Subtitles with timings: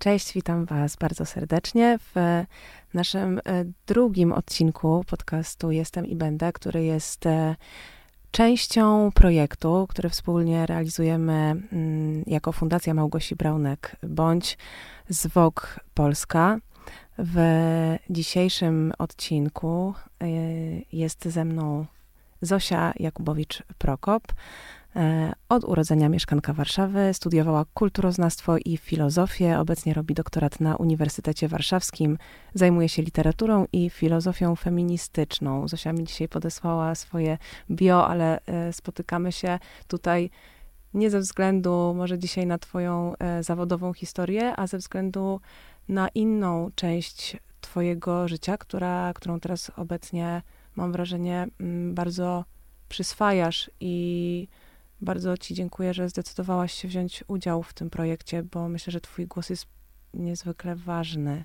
[0.00, 2.44] Cześć, witam Was bardzo serdecznie w
[2.94, 7.56] naszym e, drugim odcinku podcastu Jestem i Będę, który jest e,
[8.30, 14.58] częścią projektu, który wspólnie realizujemy mm, jako Fundacja Małgosi Braunek bądź
[15.08, 16.58] ZWOG Polska.
[17.18, 17.38] W
[18.10, 20.26] dzisiejszym odcinku e,
[20.92, 21.86] jest ze mną
[22.42, 24.20] Zosia Jakubowicz-Prokop.
[24.96, 29.58] E, od urodzenia mieszkanka Warszawy, studiowała kulturoznawstwo i filozofię.
[29.58, 32.18] Obecnie robi doktorat na Uniwersytecie Warszawskim.
[32.54, 35.68] Zajmuje się literaturą i filozofią feministyczną.
[35.68, 37.38] Zosia mi dzisiaj podesłała swoje
[37.70, 39.58] bio, ale e, spotykamy się
[39.88, 40.30] tutaj
[40.94, 45.40] nie ze względu może dzisiaj na Twoją e, zawodową historię, a ze względu
[45.88, 50.42] na inną część Twojego życia, która, którą teraz obecnie
[50.76, 52.44] mam wrażenie mm, bardzo
[52.88, 54.48] przyswajasz i
[55.02, 59.26] bardzo Ci dziękuję, że zdecydowałaś się wziąć udział w tym projekcie, bo myślę, że Twój
[59.26, 59.66] głos jest
[60.14, 61.44] niezwykle ważny.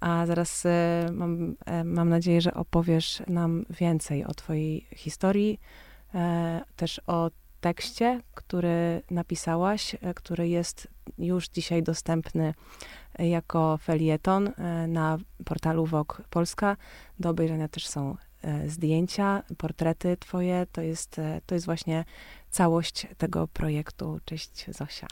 [0.00, 5.60] A zaraz e, mam, e, mam nadzieję, że opowiesz nam więcej o Twojej historii,
[6.14, 10.88] e, też o tekście, który napisałaś, który jest
[11.18, 12.54] już dzisiaj dostępny
[13.18, 14.52] jako felieton
[14.88, 16.76] na portalu Wok Polska.
[17.18, 18.16] Do obejrzenia też są
[18.66, 20.66] zdjęcia, portrety twoje.
[20.72, 22.04] To jest, to jest właśnie
[22.50, 24.18] całość tego projektu.
[24.24, 25.06] Cześć Zosia.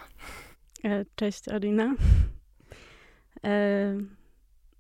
[0.85, 1.95] E, cześć Alina.
[3.45, 3.97] E,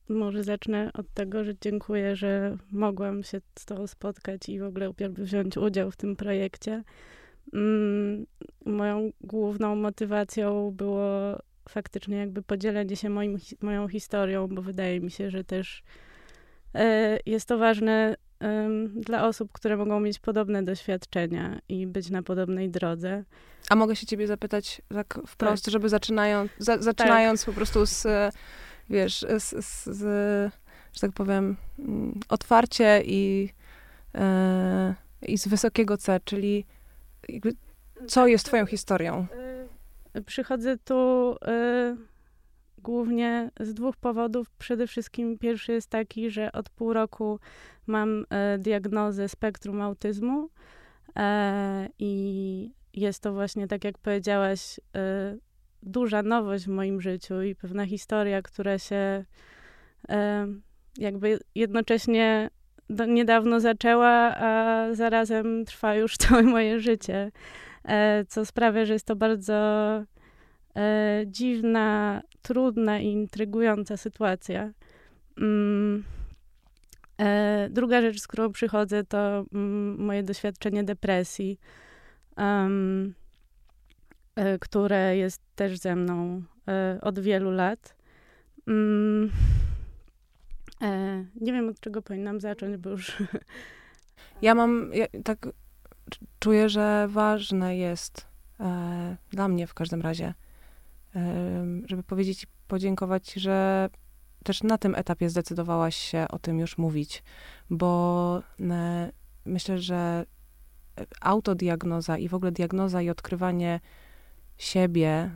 [0.08, 4.92] może zacznę od tego, że dziękuję, że mogłam się z Tobą spotkać i w ogóle
[5.08, 6.82] wziąć udział w tym projekcie.
[7.52, 8.26] Mm,
[8.66, 15.30] moją główną motywacją było faktycznie jakby podzielenie się moim, moją historią, bo wydaje mi się,
[15.30, 15.82] że też
[16.74, 18.16] e, jest to ważne
[18.94, 23.24] dla osób, które mogą mieć podobne doświadczenia i być na podobnej drodze.
[23.68, 25.72] A mogę się ciebie zapytać tak wprost, tak.
[25.72, 27.46] żeby zaczynając, za, zaczynając tak.
[27.46, 28.06] po prostu z,
[28.90, 30.02] wiesz, z, z, z,
[30.92, 33.50] że tak powiem, mm, otwarcie i,
[34.14, 36.66] e, i z wysokiego C, czyli
[38.06, 39.26] co jest twoją historią?
[40.14, 41.96] E, przychodzę tu e,
[42.86, 44.50] głównie z dwóch powodów.
[44.58, 47.40] Przede wszystkim pierwszy jest taki, że od pół roku
[47.86, 50.48] mam e, diagnozę spektrum autyzmu
[51.16, 55.36] e, i jest to właśnie, tak jak powiedziałaś, e,
[55.82, 59.24] duża nowość w moim życiu i pewna historia, która się
[60.08, 60.46] e,
[60.98, 62.50] jakby jednocześnie
[62.90, 67.32] do, niedawno zaczęła, a zarazem trwa już całe moje życie,
[67.84, 69.54] e, co sprawia, że jest to bardzo
[70.76, 74.72] e, dziwna, trudna i intrygująca sytuacja.
[75.38, 76.04] Mm.
[77.20, 81.58] E, druga rzecz, z którą przychodzę, to mm, moje doświadczenie depresji,
[84.36, 86.42] e, które jest też ze mną
[87.02, 87.96] od wielu lat.
[88.68, 89.30] Mm,
[91.40, 93.12] nie wiem, od czego powinnam zacząć, bo już.
[94.42, 95.48] Ja mam, ja tak
[96.38, 98.26] czuję, że ważne jest
[99.30, 100.34] dla mnie w każdym razie,
[101.86, 103.88] żeby powiedzieć i podziękować, że
[104.44, 107.22] też na tym etapie zdecydowałaś się o tym już mówić,
[107.70, 109.12] bo e,
[109.44, 110.26] myślę, że
[111.20, 113.80] autodiagnoza i w ogóle diagnoza i odkrywanie
[114.58, 115.30] siebie,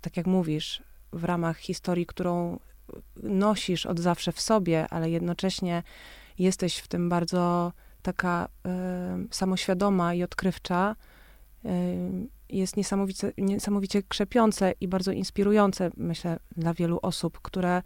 [0.00, 2.58] tak jak mówisz, w ramach historii, którą
[3.22, 5.82] nosisz od zawsze w sobie, ale jednocześnie
[6.38, 7.72] jesteś w tym bardzo
[8.02, 8.48] taka
[9.30, 10.96] samoświadoma i odkrywcza,
[12.48, 17.82] jest niesamowicie, niesamowicie krzepiące i bardzo inspirujące, myślę, dla wielu osób, które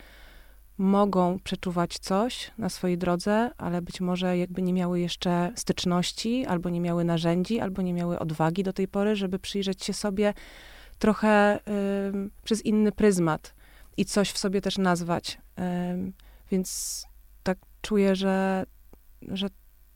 [0.79, 6.71] mogą przeczuwać coś na swojej drodze, ale być może jakby nie miały jeszcze styczności, albo
[6.71, 10.35] nie miały narzędzi, albo nie miały odwagi do tej pory, żeby przyjrzeć się sobie
[10.99, 11.61] trochę y,
[12.45, 13.55] przez inny pryzmat
[13.97, 15.39] i coś w sobie też nazwać.
[15.59, 16.13] Y,
[16.51, 17.07] więc
[17.43, 18.67] tak czuję, że,
[19.23, 19.49] że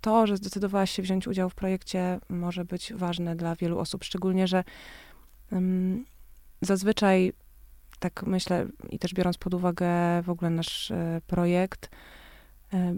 [0.04, 4.46] to, że zdecydowałaś się wziąć udział w projekcie, może być ważne dla wielu osób, szczególnie,
[4.46, 4.64] że
[5.52, 6.04] um,
[6.60, 7.32] zazwyczaj,
[7.98, 9.86] tak myślę, i też biorąc pod uwagę
[10.22, 11.90] w ogóle nasz e, projekt,
[12.72, 12.94] e,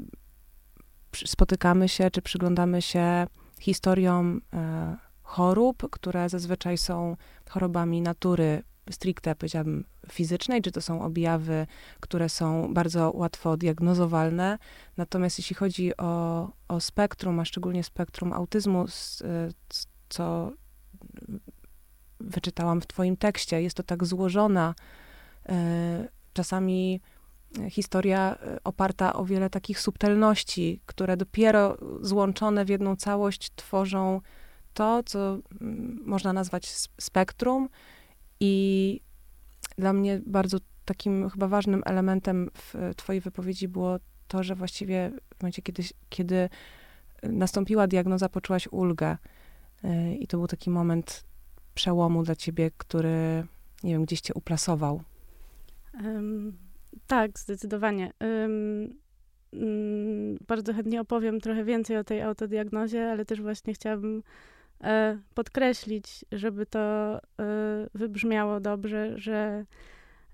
[1.24, 3.26] spotykamy się, czy przyglądamy się
[3.60, 7.16] historiom e, chorób, które zazwyczaj są
[7.50, 11.66] chorobami natury stricte, powiedziałabym, fizycznej, czy to są objawy,
[12.00, 14.58] które są bardzo łatwo diagnozowalne.
[14.96, 18.84] Natomiast jeśli chodzi o, o spektrum, a szczególnie spektrum autyzmu,
[20.08, 20.52] co
[22.20, 24.74] wyczytałam w Twoim tekście, jest to tak złożona,
[25.48, 27.00] e, czasami
[27.70, 34.20] historia e, oparta o wiele takich subtelności, które dopiero złączone w jedną całość tworzą
[34.74, 36.68] to, co mm, można nazwać
[37.00, 37.68] spektrum
[38.40, 39.00] i
[39.78, 43.98] dla mnie bardzo takim chyba ważnym elementem w twojej wypowiedzi było
[44.28, 46.48] to, że właściwie w momencie, kiedy, kiedy
[47.22, 49.16] nastąpiła diagnoza, poczułaś ulgę.
[49.84, 51.24] Y, I to był taki moment
[51.74, 53.46] przełomu dla ciebie, który,
[53.82, 55.02] nie wiem, gdzieś cię uplasował.
[56.04, 56.56] Um,
[57.06, 58.12] tak, zdecydowanie.
[58.20, 58.94] Um,
[60.46, 64.22] bardzo chętnie opowiem trochę więcej o tej autodiagnozie, ale też właśnie chciałabym e,
[65.34, 67.18] podkreślić, żeby to e,
[67.94, 69.64] wybrzmiało dobrze, że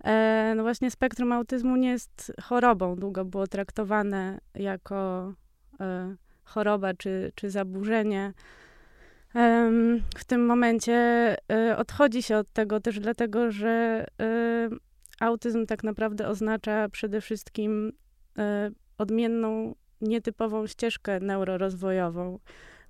[0.04, 2.96] e, no właśnie spektrum autyzmu nie jest chorobą.
[2.96, 5.32] Długo było traktowane jako
[5.80, 8.32] e, choroba czy, czy zaburzenie.
[10.16, 10.92] W tym momencie
[11.52, 14.68] e, odchodzi się od tego też dlatego, że e,
[15.20, 17.92] autyzm tak naprawdę oznacza przede wszystkim
[18.38, 22.38] e, odmienną, nietypową ścieżkę neurorozwojową,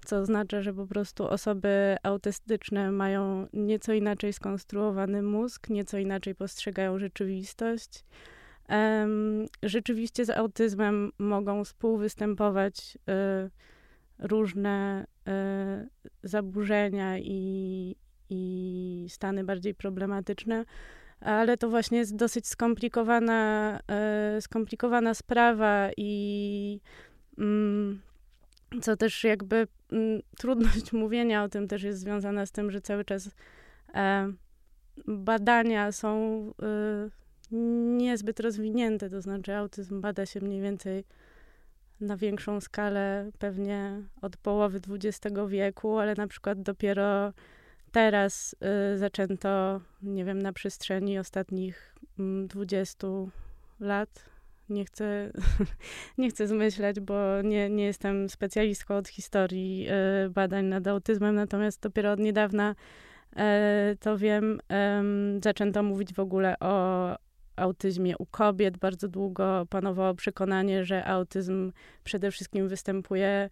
[0.04, 6.98] co oznacza, że po prostu osoby autystyczne mają nieco inaczej skonstruowany mózg, nieco inaczej postrzegają
[6.98, 8.04] rzeczywistość.
[9.62, 12.98] Rzeczywiście z autyzmem mogą współwystępować
[14.18, 15.06] różne
[16.22, 17.96] zaburzenia i,
[18.30, 20.64] i stany bardziej problematyczne
[21.24, 26.80] ale to właśnie jest dosyć skomplikowana, e, skomplikowana sprawa i
[27.38, 28.00] mm,
[28.80, 33.04] co też jakby mm, trudność mówienia o tym też jest związana z tym, że cały
[33.04, 33.30] czas
[33.94, 34.32] e,
[35.06, 37.22] badania są e,
[37.96, 41.04] niezbyt rozwinięte, to znaczy autyzm bada się mniej więcej
[42.00, 47.32] na większą skalę pewnie od połowy XX wieku, ale na przykład dopiero
[47.92, 48.56] teraz
[48.94, 53.08] y, zaczęto, nie wiem, na przestrzeni ostatnich y, mm, 20
[53.80, 54.31] lat.
[54.72, 55.32] Nie chcę,
[56.18, 59.86] nie chcę zmyślać, bo nie, nie jestem specjalistką od historii
[60.26, 62.74] y, badań nad autyzmem, natomiast dopiero od niedawna
[63.36, 64.60] e, to wiem,
[65.44, 67.16] zaczęto mówić w ogóle o
[67.56, 68.78] autyzmie u kobiet.
[68.78, 71.72] Bardzo długo panowało przekonanie, że autyzm
[72.04, 73.50] przede wszystkim występuje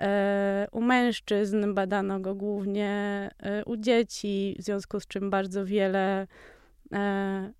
[0.00, 2.90] E, u mężczyzn badano go głównie
[3.38, 6.26] e, u dzieci, w związku z czym bardzo wiele
[6.92, 7.52] e,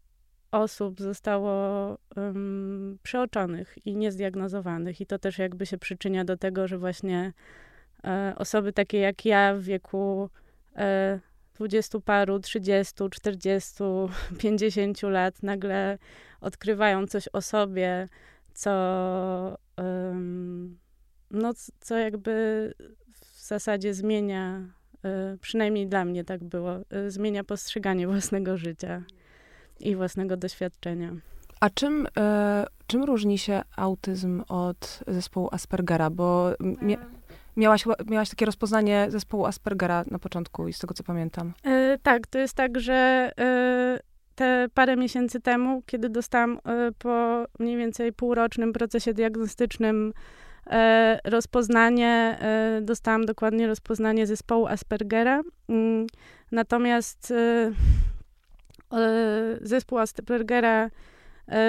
[0.55, 5.01] osób zostało um, przeoczonych i niezdiagnozowanych.
[5.01, 7.33] I to też jakby się przyczynia do tego, że właśnie
[8.05, 10.31] e, osoby takie jak ja w wieku
[10.77, 11.21] e,
[11.55, 14.11] dwudziestu paru, trzydziestu, czterdziestu,
[14.41, 15.99] pięćdziesięciu lat nagle
[16.41, 18.09] odkrywają coś o sobie,
[18.55, 20.79] co um,
[21.31, 22.75] no, co jakby
[23.12, 24.69] w zasadzie zmienia,
[25.35, 29.03] y, przynajmniej dla mnie tak było, y, zmienia postrzeganie własnego życia
[29.81, 31.12] i własnego doświadczenia.
[31.61, 36.11] A czym, e, czym różni się autyzm od zespołu Aspergera?
[36.11, 36.97] Bo mia
[37.56, 41.53] miałaś, miałaś takie rozpoznanie zespołu Aspergera na początku i z tego co pamiętam.
[41.65, 43.99] E, tak, to jest tak, że e,
[44.35, 46.59] te parę miesięcy temu, kiedy dostałam
[46.99, 50.12] po mniej więcej półrocznym procesie diagnostycznym
[50.71, 55.43] E, rozpoznanie, e, dostałam dokładnie rozpoznanie zespołu Aspergera.
[55.69, 56.06] Mm,
[56.53, 57.73] natomiast e,
[59.61, 60.91] zespół Aspergera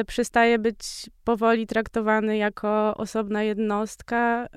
[0.08, 4.48] przestaje być powoli traktowany jako osobna jednostka.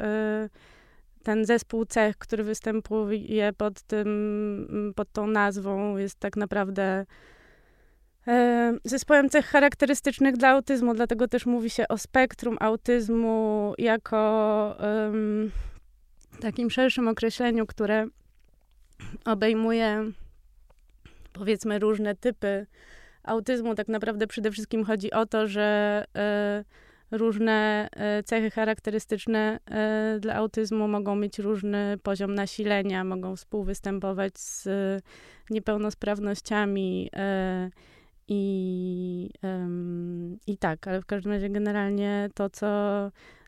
[1.23, 7.07] Ten zespół cech, który występuje pod, tym, pod tą nazwą, jest tak naprawdę
[8.85, 15.51] zespołem cech charakterystycznych dla autyzmu, dlatego też mówi się o spektrum autyzmu jako um,
[16.41, 18.07] takim szerszym określeniu, które
[19.25, 20.13] obejmuje
[21.39, 22.67] powiedzmy różne typy
[23.23, 23.75] autyzmu.
[23.75, 26.05] Tak naprawdę przede wszystkim chodzi o to, że
[27.13, 29.59] y, różne y, cechy charakterystyczne
[30.17, 34.69] y, dla autyzmu mogą mieć różny poziom nasilenia, mogą współwystępować z
[35.51, 37.11] niepełnosprawnościami
[38.29, 39.31] i,
[40.47, 42.67] I tak, ale w każdym razie generalnie to, co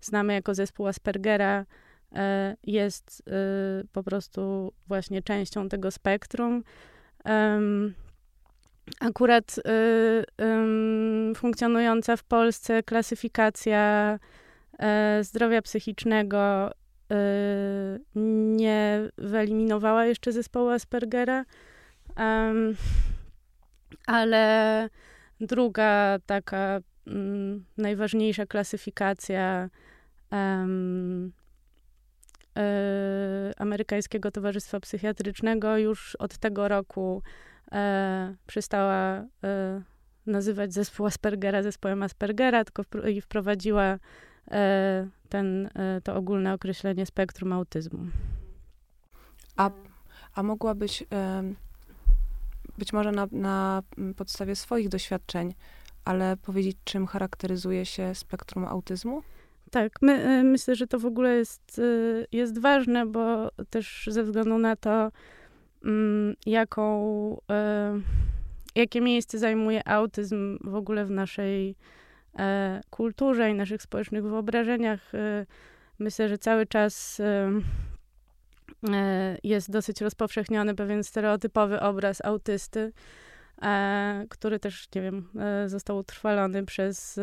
[0.01, 1.67] znamy jako zespół Aspergera,
[2.13, 3.33] e, jest e,
[3.93, 6.63] po prostu właśnie częścią tego spektrum.
[7.25, 7.95] Um,
[9.01, 9.57] akurat
[10.39, 14.19] um, funkcjonująca w Polsce klasyfikacja
[14.79, 16.71] e, zdrowia psychicznego
[18.15, 21.45] nie wyeliminowała jeszcze zespołu Aspergera.
[22.17, 22.77] Um,
[24.07, 24.89] ale
[25.41, 29.71] druga taka mm, najważniejsza klasyfikacja
[30.31, 31.40] um, y,
[33.57, 37.23] Amerykańskiego Towarzystwa Psychiatrycznego już od tego roku
[37.73, 39.83] e, przestała e,
[40.27, 43.99] nazywać zespół Aspergera zespołem Aspergera, tylko wpr i wprowadziła
[44.51, 45.71] e, ten,
[46.05, 48.07] to ogólne określenie spektrum autyzmu.
[49.57, 49.71] A,
[50.35, 51.05] a mogłabyś
[52.79, 53.83] być może na, na
[54.17, 55.55] podstawie swoich doświadczeń,
[56.05, 59.23] ale powiedzieć, czym charakteryzuje się spektrum autyzmu?
[59.71, 61.81] Tak, my, myślę, że to w ogóle jest,
[62.33, 65.13] jest ważne, bo też ze względu na to,
[65.85, 67.37] mm, jaką,
[68.75, 71.77] jakie miejsce zajmuje autyzm w ogóle w naszej
[72.39, 75.15] e, kulturze i naszych społecznych wyobrażeniach.
[75.15, 75.47] E,
[75.99, 77.51] myślę, że cały czas e,
[78.89, 82.93] e, jest dosyć rozpowszechniony pewien stereotypowy obraz autysty, e,
[84.29, 87.21] który też, nie wiem, e, został utrwalony przez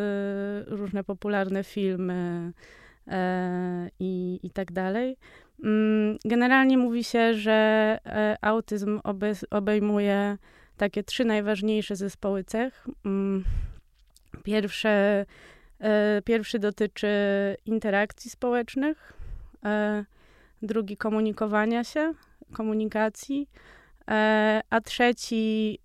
[0.67, 2.51] różne popularne filmy
[3.99, 5.17] i, i tak dalej.
[5.63, 7.97] Mm, generalnie mówi się, że
[8.41, 8.99] autyzm
[9.51, 10.37] obejmuje
[10.77, 12.87] takie trzy najważniejsze zespoły cech.
[13.05, 13.43] Mm,
[14.43, 15.25] pierwsze,
[15.79, 17.07] e, pierwszy dotyczy
[17.65, 19.13] interakcji społecznych,
[19.65, 20.05] e,
[20.61, 22.13] drugi komunikowania się,
[22.53, 23.76] komunikacji, e,
[24.69, 25.79] a trzeci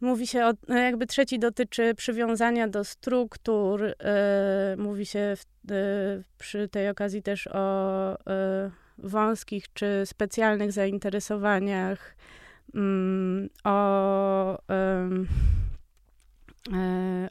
[0.00, 3.94] Mówi się o, no jakby trzeci dotyczy przywiązania do struktur.
[4.76, 5.44] mówi się w,
[6.38, 8.16] przy tej okazji też o
[8.98, 12.16] wąskich czy specjalnych zainteresowaniach,
[12.74, 15.08] mm, o, e,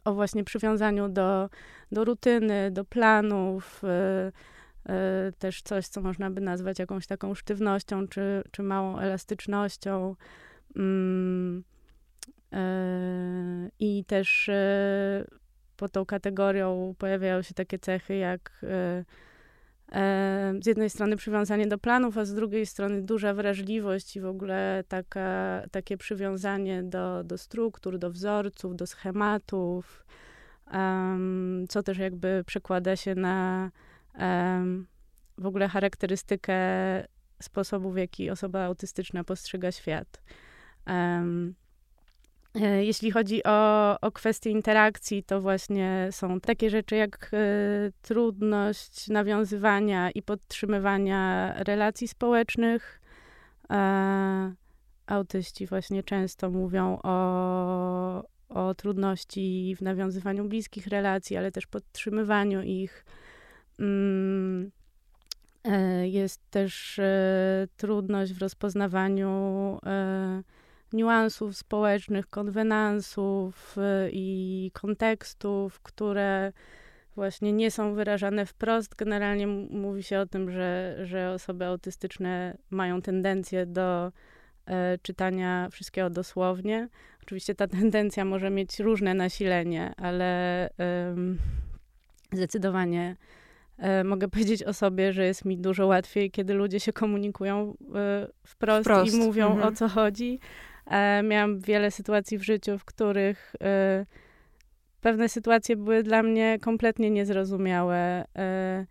[0.05, 1.49] o właśnie przywiązaniu do,
[1.91, 4.31] do rutyny, do planów, e, e,
[5.39, 10.15] też coś, co można by nazwać jakąś taką sztywnością czy, czy małą elastycznością.
[10.75, 11.63] Mm,
[13.79, 14.49] I też
[15.77, 18.65] pod tą kategorią pojawiają się takie cechy jak
[20.61, 24.83] z jednej strony przywiązanie do planów, a z drugiej strony duża wrażliwość i w ogóle
[24.87, 30.05] taka, takie przywiązanie do, do struktur, do wzorców, do schematów,
[31.69, 33.71] co też jakby przekłada się na
[35.37, 36.55] w ogóle charakterystykę
[37.41, 40.21] sposobu, w jaki osoba autystyczna postrzega świat.
[40.87, 49.07] E, jeśli chodzi o, o kwestie interakcji, to właśnie są takie rzeczy jak y, trudność
[49.07, 53.01] nawiązywania i podtrzymywania relacji społecznych.
[53.69, 54.53] E,
[55.07, 63.05] autyści właśnie często mówią o, o trudności w nawiązywaniu bliskich relacji, ale też podtrzymywaniu ich.
[63.81, 64.71] Mm,
[66.03, 66.99] jest też
[67.77, 69.79] trudność w rozpoznawaniu
[70.93, 73.75] niuansów społecznych, konwenansów
[74.11, 76.53] i kontekstów, które
[77.15, 78.95] właśnie nie są wyrażane wprost.
[78.95, 84.11] Generalnie mówi się o tym, że, że osoby autystyczne mają tendencję do
[84.65, 86.89] e, czytania wszystkiego dosłownie.
[87.23, 91.15] Oczywiście ta tendencja może mieć różne nasilenie, ale e,
[92.31, 93.40] zdecydowanie e,
[94.03, 98.85] mogę powiedzieć o sobie, że jest mi dużo łatwiej, kiedy ludzie się komunikują e, wprost,
[98.85, 99.73] wprost, i mówią mhm.
[99.73, 100.39] o co chodzi,
[100.85, 104.05] E, miałam wiele sytuacji w życiu, w których e,
[105.01, 108.25] pewne sytuacje były dla mnie kompletnie niezrozumiałe.
[108.35, 108.85] E,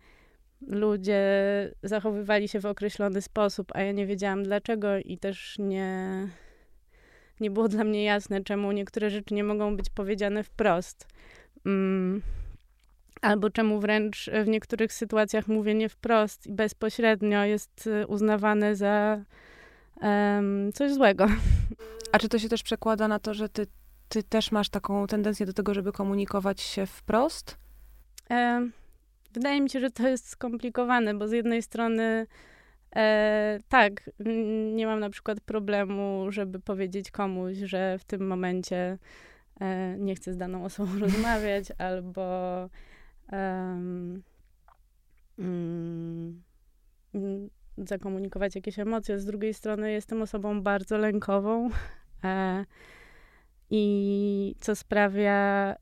[0.67, 1.21] ludzie
[1.83, 6.27] zachowywali się w określony sposób, a ja nie wiedziałam dlaczego i też nie,
[7.39, 11.07] nie było dla mnie jasne, czemu niektóre rzeczy nie mogą być powiedziane wprost.
[11.65, 12.21] Mm.
[13.21, 19.21] Albo czemu wręcz w niektórych sytuacjach mówienie wprost i bezpośrednio jest uznawane za
[20.01, 21.27] um, coś złego.
[22.11, 23.67] A czy to się też przekłada na to, że ty,
[24.09, 27.57] ty też masz taką tendencję do tego, żeby komunikować się wprost?
[28.29, 28.69] E,
[29.33, 32.27] wydaje mi się, że to jest skomplikowane, bo z jednej strony
[32.95, 34.09] e, tak,
[34.73, 38.97] nie mam na przykład problemu, żeby powiedzieć komuś, że w tym momencie
[39.61, 42.21] e, nie chcę z daną osobą rozmawiać, albo
[43.31, 44.23] mm,
[47.77, 49.19] zakomunikować jakieś emocje.
[49.19, 51.69] Z drugiej strony jestem osobą bardzo lękową
[52.23, 52.65] e,
[53.69, 55.75] i co sprawia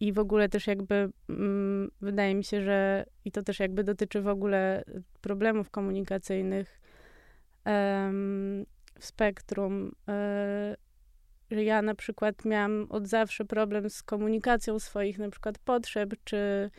[0.00, 4.22] i w ogóle też jakby mm, wydaje mi się, że i to też jakby dotyczy
[4.22, 4.84] w ogóle
[5.20, 6.80] problemów komunikacyjnych
[8.98, 10.76] w spektrum, e,
[11.50, 16.70] że ja na przykład miałam od zawsze problem z komunikacją swoich na przykład potrzeb, czy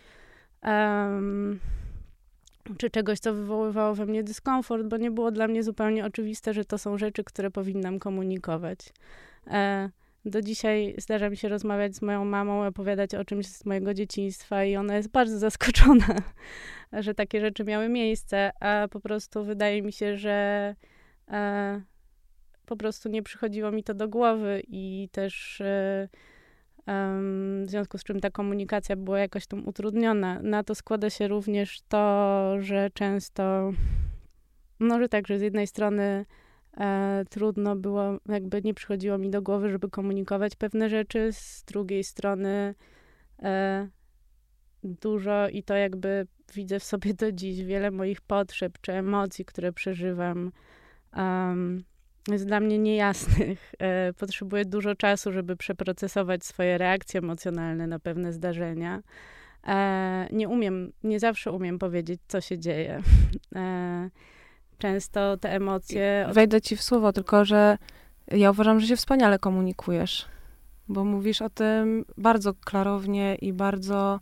[0.64, 1.60] um,
[2.78, 6.66] czy czegoś, co wywoływało we mnie dyskomfort, bo nie było dla mnie zupełnie oczywiste, że
[6.66, 8.80] to są rzeczy, które powinnam komunikować.
[9.48, 9.90] E,
[10.26, 14.64] do dzisiaj zdarza mi się rozmawiać z moją mamą, opowiadać o czymś z mojego dzieciństwa
[14.64, 16.16] i ona jest bardzo zaskoczona,
[16.94, 20.76] że takie rzeczy miały miejsce, a po prostu wydaje mi się, że
[21.28, 21.82] e,
[22.70, 26.08] po prostu nie przychodziło mi to do głowy i też e,
[27.66, 30.40] w związku z czym ta komunikacja była jakoś tam utrudniona.
[30.42, 33.72] Na to składa się również to, że często,
[34.80, 36.26] no że tak, że z jednej strony
[36.78, 41.30] e, trudno było, jakby nie przychodziło mi do głowy, żeby komunikować pewne rzeczy.
[41.32, 42.76] Z drugiej strony
[43.44, 43.88] e,
[44.84, 49.74] dużo i to jakby widzę w sobie do dziś wiele moich potrzeb czy emocji, które
[49.74, 50.52] przeżywam.
[51.16, 51.84] Um,
[52.34, 53.60] jest dla mnie niejasnych.
[53.80, 59.02] E, potrzebuję dużo czasu, żeby przeprocesować swoje reakcje emocjonalne na pewne zdarzenia.
[59.68, 63.02] E, nie umiem, nie zawsze umiem powiedzieć, co się dzieje.
[63.56, 64.10] E,
[64.78, 66.30] często te emocje.
[66.34, 67.78] Wejdę ci w słowo, tylko że
[68.32, 70.26] ja uważam, że się wspaniale komunikujesz,
[70.88, 74.20] bo mówisz o tym bardzo klarownie i bardzo,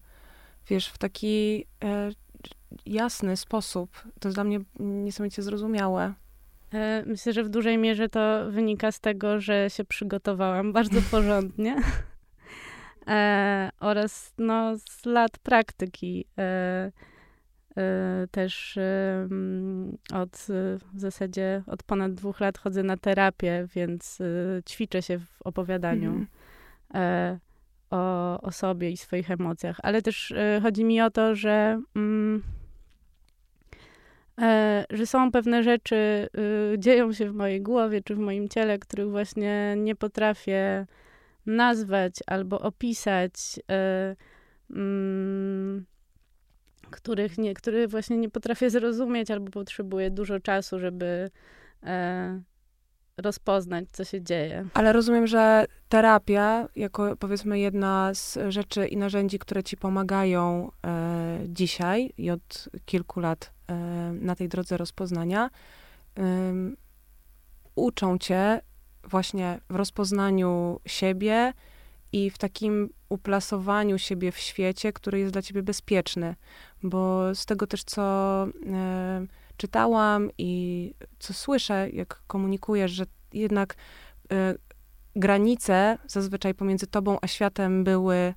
[0.70, 1.66] wiesz, w taki
[2.86, 4.04] jasny sposób.
[4.20, 6.14] To jest dla mnie niesamowicie zrozumiałe.
[6.74, 11.76] E, myślę, że w dużej mierze to wynika z tego, że się przygotowałam bardzo porządnie.
[13.08, 16.26] E, oraz no, z lat praktyki.
[16.38, 16.92] E,
[17.78, 18.80] e też
[20.14, 20.48] od
[20.94, 24.26] w zasadzie od ponad dwóch lat chodzę na terapię, więc e,
[24.70, 26.28] ćwiczę się w opowiadaniu
[26.94, 27.40] mm.
[27.90, 29.78] o, o sobie i swoich emocjach.
[29.84, 32.44] Ale też chodzi mi o to, że mm,
[34.89, 36.29] że są pewne rzeczy,
[36.74, 40.86] y, dzieją się w mojej głowie czy w moim ciele, których właśnie nie potrafię
[41.46, 43.34] nazwać albo opisać,
[43.72, 44.15] e,
[44.70, 45.86] mm,
[46.89, 51.29] których nie, których właśnie nie potrafię zrozumieć albo potrzebuję dużo czasu, żeby
[51.84, 52.41] e,
[53.18, 54.66] rozpoznać, co się dzieje.
[54.74, 61.40] Ale rozumiem, że terapia, jako powiedzmy jedna z rzeczy i narzędzi, które ci pomagają e,
[61.48, 63.76] dzisiaj i od kilku lat e,
[64.14, 65.50] na tej drodze rozpoznania,
[66.18, 66.22] e,
[67.76, 68.62] uczą cię
[69.04, 71.54] właśnie w rozpoznaniu siebie
[72.12, 76.36] i w takim uplasowaniu siebie w świecie, który jest dla ciebie bezpieczny.
[76.84, 78.02] Bo z tego też, co
[78.44, 79.26] e,
[79.58, 83.76] czytałam i co słyszę, jak komunikujesz, że jednak
[84.32, 84.36] y,
[85.16, 88.34] granice zazwyczaj pomiędzy tobą a światem były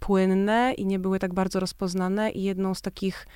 [0.00, 3.26] płynne i nie były tak bardzo rozpoznane i jedną z takich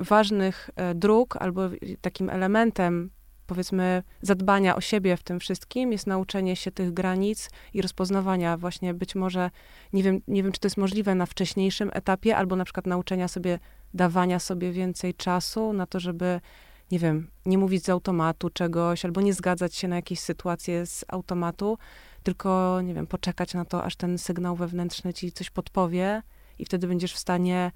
[0.00, 1.62] ważnych y, dróg albo
[2.00, 3.10] takim elementem
[3.50, 8.94] powiedzmy zadbania o siebie w tym wszystkim jest nauczenie się tych granic i rozpoznawania właśnie
[8.94, 9.50] być może,
[9.92, 13.28] nie wiem, nie wiem czy to jest możliwe na wcześniejszym etapie, albo na przykład nauczenia
[13.28, 13.58] sobie,
[13.94, 16.40] dawania sobie więcej czasu na to, żeby
[16.90, 21.04] nie wiem, nie mówić z automatu czegoś, albo nie zgadzać się na jakieś sytuacje z
[21.08, 21.78] automatu,
[22.22, 26.22] tylko, nie wiem, poczekać na to, aż ten sygnał wewnętrzny ci coś podpowie
[26.58, 27.72] i wtedy będziesz w stanie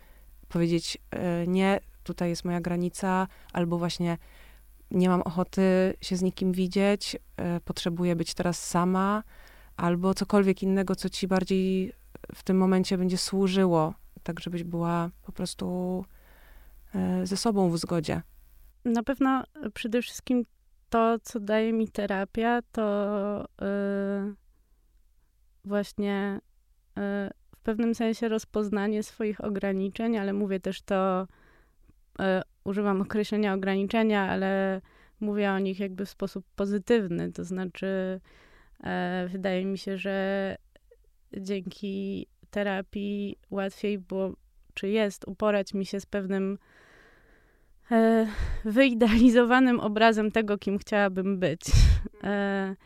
[0.48, 4.18] powiedzieć, e, nie, tutaj jest moja granica, albo właśnie
[4.90, 9.22] nie mam ochoty się z nikim widzieć, e, potrzebuję być teraz sama,
[9.76, 11.92] albo cokolwiek innego, co ci bardziej
[12.34, 16.04] w tym momencie będzie służyło, tak żebyś była po prostu
[16.94, 18.22] e, ze sobą w zgodzie.
[18.84, 19.44] Na pewno
[19.74, 20.46] przede wszystkim
[20.90, 24.34] to, co daje mi terapia, to yy,
[25.64, 26.40] właśnie
[26.96, 27.02] yy,
[27.56, 31.26] w pewnym sensie rozpoznanie swoich ograniczeń, ale mówię też to,
[32.18, 32.24] yy,
[32.64, 34.80] używam określenia ograniczenia, ale
[35.20, 37.32] mówię o nich jakby w sposób pozytywny.
[37.32, 38.20] To znaczy,
[39.28, 40.56] wydaje mi się, że
[41.36, 44.32] dzięki terapii łatwiej było,
[44.74, 46.58] czy jest, uporać mi się z pewnym
[47.90, 48.26] e,
[48.64, 51.60] wyidealizowanym obrazem tego, kim chciałabym być.
[52.24, 52.76] E,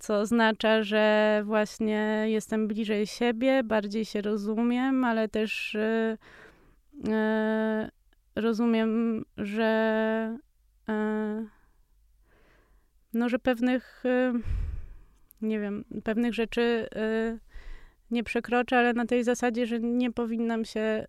[0.00, 6.18] co oznacza, że właśnie jestem bliżej siebie, bardziej się rozumiem, ale też e,
[7.08, 7.90] e
[8.34, 9.64] rozumiem, że
[10.88, 11.46] e,
[13.12, 14.32] no, że pewnych e,
[15.42, 16.88] nie wiem, pewnych rzeczy
[18.10, 21.06] nie przekroczę, ale na tej zasadzie, że nie powinnam się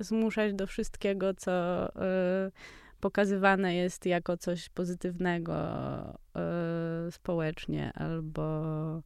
[0.00, 1.92] zmuszać do wszystkiego, co y,
[3.00, 5.54] pokazywane jest jako coś pozytywnego
[7.08, 9.02] y, społecznie albo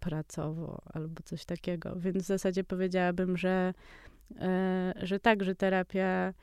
[0.00, 1.96] pracowo, albo coś takiego.
[1.96, 3.74] Więc w zasadzie powiedziałabym, że,
[4.30, 4.36] y,
[5.06, 6.34] że tak, że terapia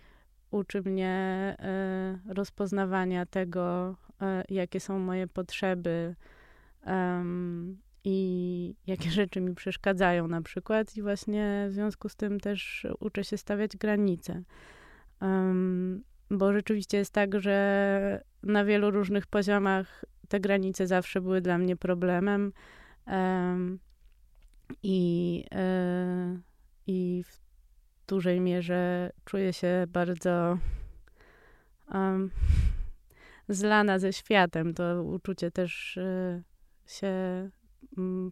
[0.51, 1.55] uczy mnie
[2.27, 3.95] rozpoznawania tego,
[4.49, 6.15] jakie są moje potrzeby,
[8.09, 13.23] i jakie rzeczy mi przeszkadzają na przykład i właśnie w związku z tym też uczę
[13.23, 14.43] się stawiać granice.
[15.21, 21.57] Um, bo rzeczywiście jest tak, że na wielu różnych poziomach te granice zawsze były dla
[21.57, 22.53] mnie problemem
[23.07, 23.79] um,
[24.83, 26.39] i, y,
[26.87, 27.39] i w
[28.07, 30.57] dużej mierze czuję się bardzo
[31.93, 32.31] um,
[33.49, 34.73] zlana ze światem.
[34.73, 36.43] To uczucie też y,
[36.87, 37.13] się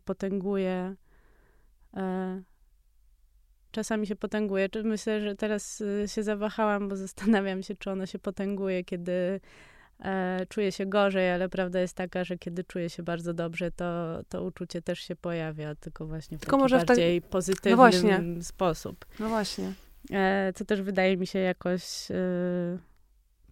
[0.06, 0.96] potęguje.
[1.94, 2.42] E,
[3.72, 4.70] czasami się potęguje.
[4.84, 9.40] Myślę, że teraz y, się zawahałam, bo zastanawiam się, czy ono się potęguje, kiedy
[10.00, 14.20] e, czuję się gorzej, ale prawda jest taka, że kiedy czuję się bardzo dobrze, to,
[14.30, 17.32] to uczucie też się pojawia, tylko właśnie w tylko taki bardziej w tak...
[17.32, 18.24] pozytywny no właśnie.
[18.42, 19.06] sposób.
[19.20, 19.74] No właśnie.
[20.12, 22.16] E, co też wydaje mi się jakoś e,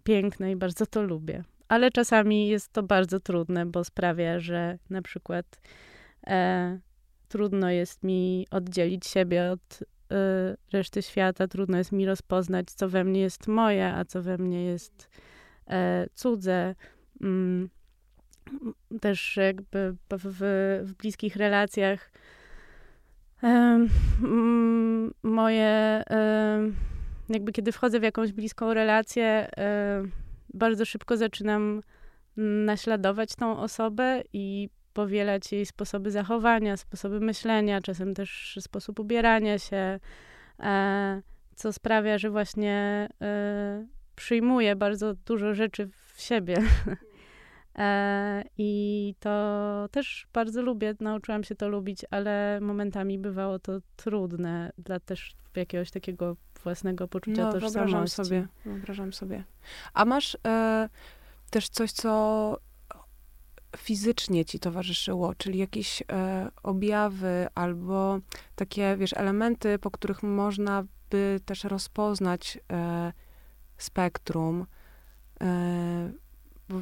[0.04, 1.44] piękne i bardzo to lubię.
[1.68, 5.62] Ale czasami jest to bardzo trudne, bo sprawia, że na przykład
[6.28, 6.80] e,
[7.28, 9.86] trudno jest mi oddzielić siebie od y,
[10.74, 14.66] reszty świata, trudno jest mi rozpoznać, co we mnie jest moje, a co we mnie
[14.66, 15.10] jest
[15.68, 16.76] e, cudze.
[17.22, 17.70] Mm,
[19.02, 22.12] też jakby w, w bliskich relacjach
[23.44, 23.90] mm,
[25.24, 26.04] moje,
[27.30, 29.50] jakby kiedy wchodzę w jakąś bliską relację,
[30.54, 31.82] bardzo szybko zaczynam
[32.38, 40.00] naśladować tą osobę i powielać jej sposoby zachowania, sposoby myślenia, czasem też sposób ubierania się,
[40.60, 41.22] e,
[41.56, 46.56] co sprawia, że właśnie e, przyjmuję bardzo dużo rzeczy w siebie.
[47.78, 54.72] E, I to też bardzo lubię, nauczyłam się to lubić, ale momentami bywało to trudne
[54.78, 57.80] dla też jakiegoś takiego własnego poczucia no, tożsamości.
[57.80, 59.44] Wyobrażam sobie, wyobrażam sobie.
[59.94, 60.90] A masz e,
[61.50, 62.58] też coś, co
[63.78, 68.20] fizycznie ci towarzyszyło, czyli jakieś e, objawy albo
[68.56, 73.14] takie, wiesz, elementy, po których można by też rozpoznać e,
[73.78, 74.66] spektrum.
[75.42, 76.12] E,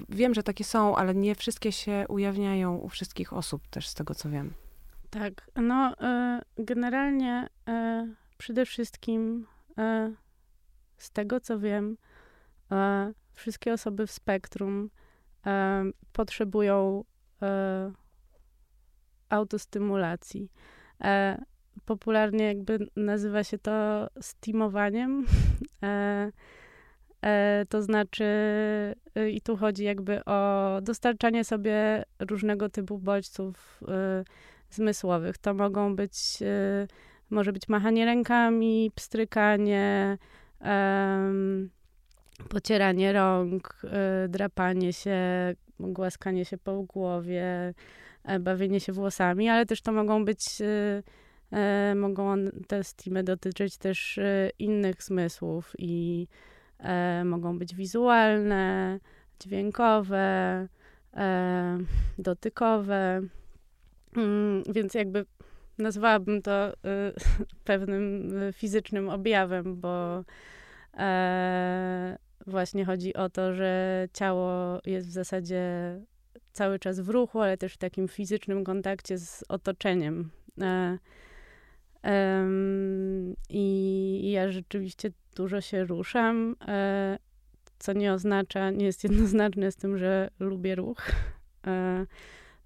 [0.10, 4.16] wiem, że takie są, ale nie wszystkie się ujawniają u wszystkich osób też, z tego
[4.16, 4.54] co wiem.
[5.10, 10.14] Tak, no e, generalnie e, przede wszystkim e,
[10.98, 11.98] z tego co wiem,
[13.34, 14.90] wszystkie osoby w spektrum
[16.14, 17.04] potrzebują
[17.42, 17.92] e,
[19.30, 20.52] autostymulacji.
[21.04, 21.42] E,
[21.86, 25.26] popularnie jakby nazywa się to steamowaniem.
[27.26, 28.26] E, to znaczy,
[29.32, 33.82] i tu chodzi jakby o dostarczanie sobie różnego typu bodźców
[34.70, 35.38] zmysłowych.
[35.38, 36.40] To mogą być,
[37.30, 40.18] może być machanie rękami, pstrykanie,
[42.50, 43.82] pocieranie rąk,
[44.26, 45.20] y, drapanie się,
[45.80, 47.74] głaskanie się po głowie,
[48.24, 51.04] e, bawienie się włosami, ale też to mogą być, y,
[51.52, 52.36] e, mogą
[52.68, 56.28] te steamy dotyczyć też y, innych zmysłów i
[56.80, 59.00] e, mogą być wizualne,
[59.40, 60.68] dźwiękowe,
[62.18, 63.22] dotykowe.
[64.18, 65.26] Mm, więc jakby
[65.78, 66.74] nazwałabym to
[67.64, 70.24] pewnym fizycznym objawem, bo
[72.48, 75.62] właśnie chodzi o to, że ciało jest w zasadzie
[76.52, 80.30] cały czas w ruchu, ale też w takim fizycznym kontakcie z otoczeniem.
[80.62, 80.98] E,
[82.04, 82.48] e,
[83.50, 87.18] I ja rzeczywiście dużo się ruszam, e,
[87.80, 91.12] co nie oznacza, nie jest jednoznaczne z tym, że lubię ruch.
[91.68, 92.06] E,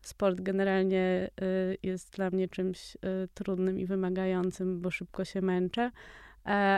[0.01, 2.99] sport generalnie e, jest dla mnie czymś e,
[3.33, 5.91] trudnym i wymagającym, bo szybko się męczę E,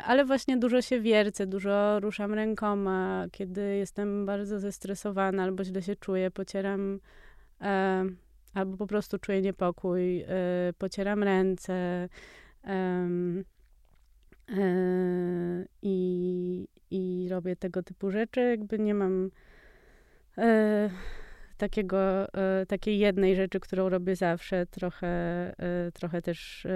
[0.04, 5.96] ale właśnie dużo się wiercę, dużo ruszam rękoma, kiedy jestem bardzo zestresowana albo źle się
[5.96, 7.00] czuję, pocieram
[7.62, 8.06] e,
[8.54, 10.28] albo po prostu czuję niepokój, e,
[10.78, 12.10] pocieram ręce
[15.82, 18.42] i, i robię tego typu rzeczy.
[18.42, 19.32] Jakby nie mam
[21.58, 22.28] takiego,
[22.68, 24.66] takiej jednej rzeczy, którą robię zawsze.
[24.66, 25.54] Trochę,
[25.94, 26.68] trochę też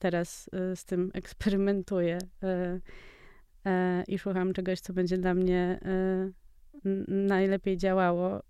[0.00, 3.70] teraz y, z tym eksperymentuję y, y,
[4.08, 5.80] i szukam czegoś, co będzie dla mnie
[7.08, 8.42] najlepiej działało.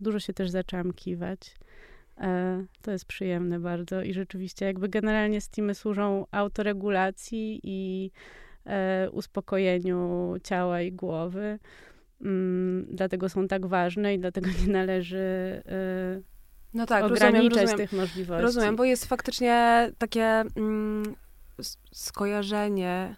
[0.00, 1.56] Dużo się też zaczęłam kiwać.
[2.82, 8.10] To jest przyjemne bardzo i rzeczywiście jakby generalnie Steamy służą autoregulacji i
[9.12, 11.58] uspokojeniu ciała i głowy.
[12.20, 15.62] Mm, dlatego są tak ważne i dlatego nie należy
[16.74, 17.76] no tak, ograniczać rozumiem, rozumiem.
[17.76, 18.42] tych możliwości.
[18.42, 20.24] Rozumiem, bo jest faktycznie takie
[20.56, 21.14] mm,
[21.92, 23.16] skojarzenie,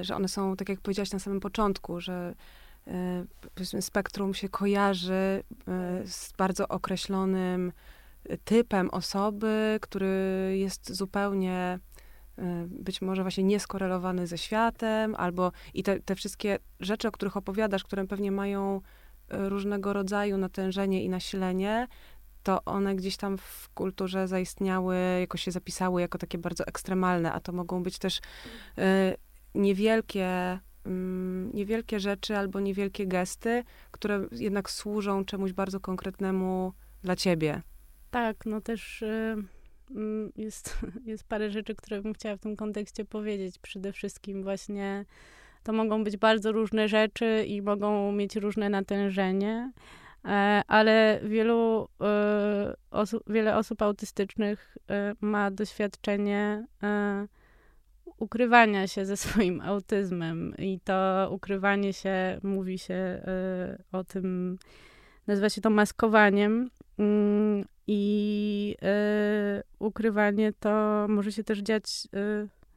[0.00, 2.34] y, że one są, tak jak powiedziałaś na samym początku, że
[3.60, 5.42] y, spektrum się kojarzy
[6.02, 7.72] y, z bardzo określonym
[8.44, 11.78] typem osoby, który jest zupełnie
[12.66, 17.84] być może właśnie nieskorelowany ze światem, albo i te, te wszystkie rzeczy, o których opowiadasz,
[17.84, 18.80] które pewnie mają
[19.28, 21.86] różnego rodzaju natężenie i nasilenie,
[22.46, 27.40] to one gdzieś tam w kulturze zaistniały, jakoś się zapisały jako takie bardzo ekstremalne, a
[27.40, 28.22] to mogą być też y,
[29.54, 30.90] niewielkie, y,
[31.54, 37.62] niewielkie rzeczy albo niewielkie gesty, które jednak służą czemuś bardzo konkretnemu dla ciebie.
[38.10, 39.36] Tak, no też y,
[40.36, 40.78] jest,
[41.12, 43.58] jest parę rzeczy, które bym chciała w tym kontekście powiedzieć.
[43.58, 45.04] Przede wszystkim właśnie
[45.62, 49.72] to mogą być bardzo różne rzeczy i mogą mieć różne natężenie.
[50.26, 56.66] E, ale wielu, e, wiele osób autystycznych e, ma doświadczenie
[58.18, 60.54] ukrywania się ze swoim autyzmem.
[60.58, 63.22] I to ukrywanie się, mówi się
[63.92, 64.58] o tym,
[65.26, 66.70] nazywa się to maskowaniem.
[66.98, 68.76] Mm, i
[69.78, 72.08] ukrywanie to może się też dziać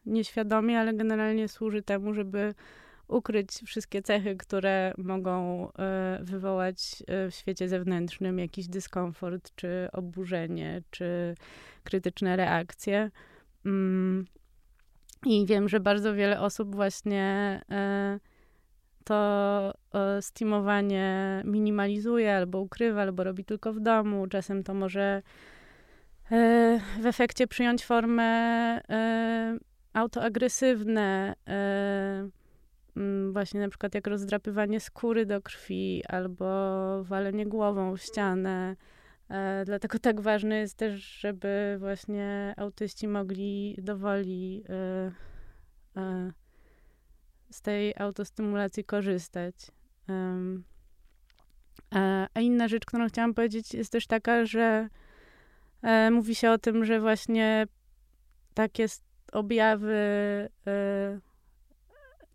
[0.05, 2.53] nieświadomie, ale generalnie służy temu, żeby
[3.09, 10.81] ukryć wszystkie cechy, które mogą e, wywołać e, w świecie zewnętrznym jakiś dyskomfort, czy oburzenie,
[10.91, 11.35] czy
[11.83, 13.11] krytyczne reakcje.
[13.65, 14.25] Mm.
[15.25, 18.19] I wiem, że bardzo wiele osób właśnie e,
[19.03, 19.73] to
[20.21, 24.27] steamowanie minimalizuje, albo ukrywa, albo robi tylko w domu.
[24.27, 25.21] Czasem to może
[27.01, 28.81] w efekcie przyjąć formę
[29.93, 31.35] autoagresywne,
[33.31, 36.45] właśnie na przykład jak rozdrapywanie skóry do krwi albo
[37.03, 38.75] walenie głową w ścianę.
[39.29, 45.11] E, dlatego tak ważne jest też, żeby właśnie autyści mogli dowoli e,
[46.01, 46.31] e,
[47.51, 49.55] z tej autostymulacji korzystać.
[52.33, 54.89] A inna rzecz, którą chciałam powiedzieć, jest też taka, że
[56.11, 57.67] mówi się o tym, że właśnie
[58.53, 58.85] takie
[59.31, 59.97] objawy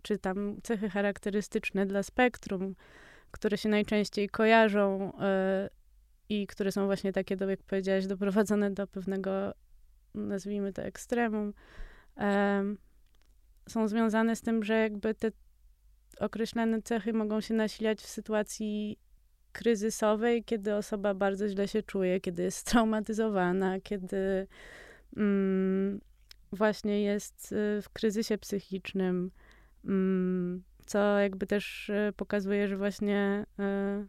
[0.05, 2.75] czy tam cechy charakterystyczne dla spektrum,
[3.31, 5.71] które się najczęściej kojarzą y,
[6.29, 9.55] i które są właśnie takie, jak powiedziałaś, doprowadzone do pewnego,
[10.15, 12.23] nazwijmy to ekstremum, y,
[13.69, 15.31] są związane z tym, że jakby te
[16.21, 18.99] określone cechy mogą się nasilać w sytuacji
[19.53, 24.47] kryzysowej, kiedy osoba bardzo źle się czuje, kiedy jest straumatyzowana, kiedy
[25.17, 26.01] mm,
[26.53, 29.31] właśnie jest y, w kryzysie psychicznym.
[29.85, 34.07] Mm, co jakby też e, pokazuje, że właśnie e,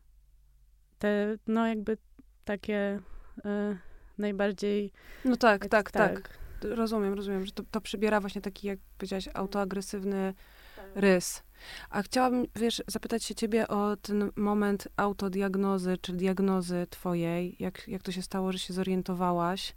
[0.99, 1.97] te, no jakby
[2.45, 2.99] takie
[3.45, 3.77] e,
[4.17, 4.91] najbardziej...
[5.25, 6.37] No tak, tak, tak, tak.
[6.61, 10.33] Rozumiem, rozumiem, że to, to przybiera właśnie taki, jak powiedziałaś, autoagresywny
[10.75, 10.85] tak.
[10.95, 11.43] rys.
[11.89, 17.55] A chciałabym, wiesz, zapytać się ciebie o ten moment autodiagnozy, czy diagnozy twojej.
[17.59, 19.75] Jak, jak to się stało, że się zorientowałaś?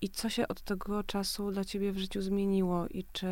[0.00, 2.86] I co się od tego czasu dla ciebie w życiu zmieniło?
[2.88, 3.26] I czy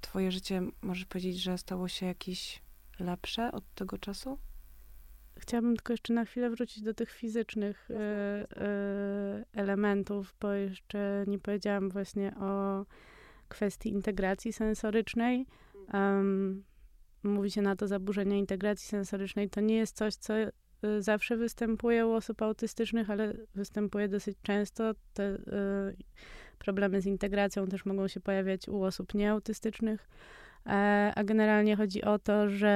[0.00, 2.62] twoje życie, możesz powiedzieć, że stało się jakieś
[3.00, 4.38] lepsze od tego czasu?
[5.38, 11.38] Chciałabym tylko jeszcze na chwilę wrócić do tych fizycznych e, e, elementów, bo jeszcze nie
[11.38, 12.84] powiedziałam właśnie o
[13.48, 15.46] kwestii integracji sensorycznej.
[15.92, 16.64] Um,
[17.22, 19.50] mówi się na to zaburzenie integracji sensorycznej.
[19.50, 20.34] To nie jest coś, co
[20.98, 24.94] zawsze występuje u osób autystycznych, ale występuje dosyć często.
[25.14, 25.38] Te,
[26.58, 30.08] Problemy z integracją też mogą się pojawiać u osób nieautystycznych,
[30.66, 32.68] e, a generalnie chodzi o to, że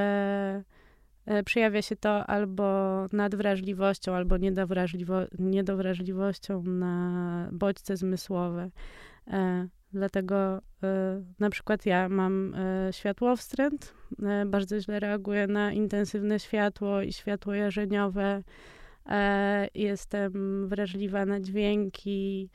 [1.26, 2.64] e, przejawia się to albo
[3.12, 8.70] nadwrażliwością, albo niedowrażliwo- niedowrażliwością na bodźce zmysłowe.
[9.26, 10.60] E, dlatego
[11.38, 12.56] na przykład ja mam
[12.90, 13.94] światłowstręt,
[14.46, 18.42] bardzo źle reaguję na intensywne światło i światło jarzeniowe.
[19.74, 22.50] Jestem wrażliwa na dźwięki,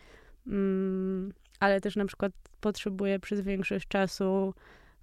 [0.47, 4.53] Mm, ale też na przykład potrzebuję przez większość czasu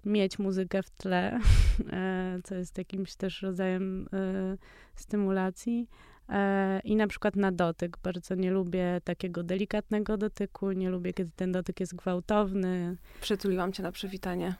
[0.05, 1.39] mieć muzykę w tle,
[1.91, 4.57] e, co jest jakimś też rodzajem e,
[4.95, 5.89] stymulacji.
[6.29, 7.97] E, I na przykład na dotyk.
[8.03, 12.97] Bardzo nie lubię takiego delikatnego dotyku, nie lubię, kiedy ten dotyk jest gwałtowny.
[13.21, 14.55] Przytuliłam cię na przywitanie.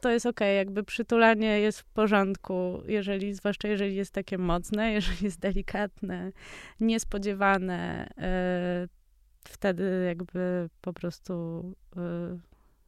[0.00, 0.54] To jest okej, okay.
[0.54, 6.32] jakby przytulanie jest w porządku, jeżeli, zwłaszcza jeżeli jest takie mocne, jeżeli jest delikatne,
[6.80, 8.10] niespodziewane,
[9.44, 11.62] wtedy jakby po prostu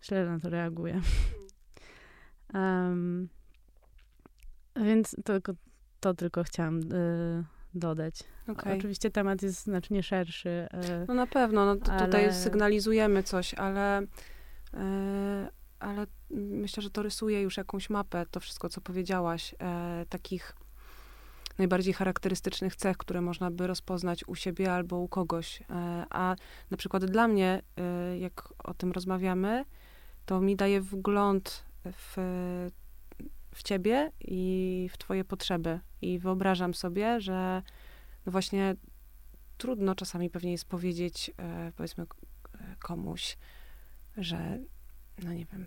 [0.05, 1.01] źle na to reaguje.
[2.55, 3.29] Um,
[4.77, 5.53] więc tylko,
[6.01, 7.45] to tylko chciałam y,
[7.77, 8.25] dodać.
[8.49, 8.77] Okay.
[8.77, 10.49] Oczywiście temat jest znacznie szerszy.
[10.49, 10.69] Y,
[11.09, 12.05] no na pewno, no, ale...
[12.05, 14.07] tutaj sygnalizujemy coś, ale, y,
[15.79, 20.57] ale myślę, że to rysuje już jakąś mapę, to wszystko, co powiedziałaś, e, takich
[21.59, 25.61] najbardziej charakterystycznych cech, które można by rozpoznać u siebie albo u kogoś.
[25.61, 25.65] E,
[26.11, 26.37] a
[26.71, 29.65] na przykład dla mnie, e, jak o tym rozmawiamy,
[30.27, 32.17] to mi daje wgląd w,
[33.57, 35.81] w ciebie i w twoje potrzeby.
[36.03, 37.63] I wyobrażam sobie, że
[38.27, 38.77] no właśnie
[39.59, 42.07] trudno czasami pewnie jest powiedzieć, e, powiedzmy,
[42.79, 43.37] komuś,
[44.17, 44.59] że
[45.23, 45.67] no nie wiem,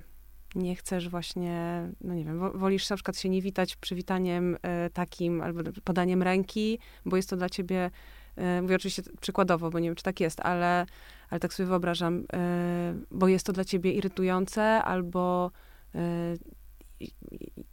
[0.56, 5.41] nie chcesz właśnie, no nie wiem, wolisz na przykład się nie witać przywitaniem e, takim
[5.41, 7.91] albo podaniem ręki, bo jest to dla ciebie,
[8.36, 10.86] e, mówię oczywiście przykładowo, bo nie wiem, czy tak jest, ale,
[11.30, 15.52] ale tak sobie wyobrażam, e, bo jest to dla ciebie irytujące albo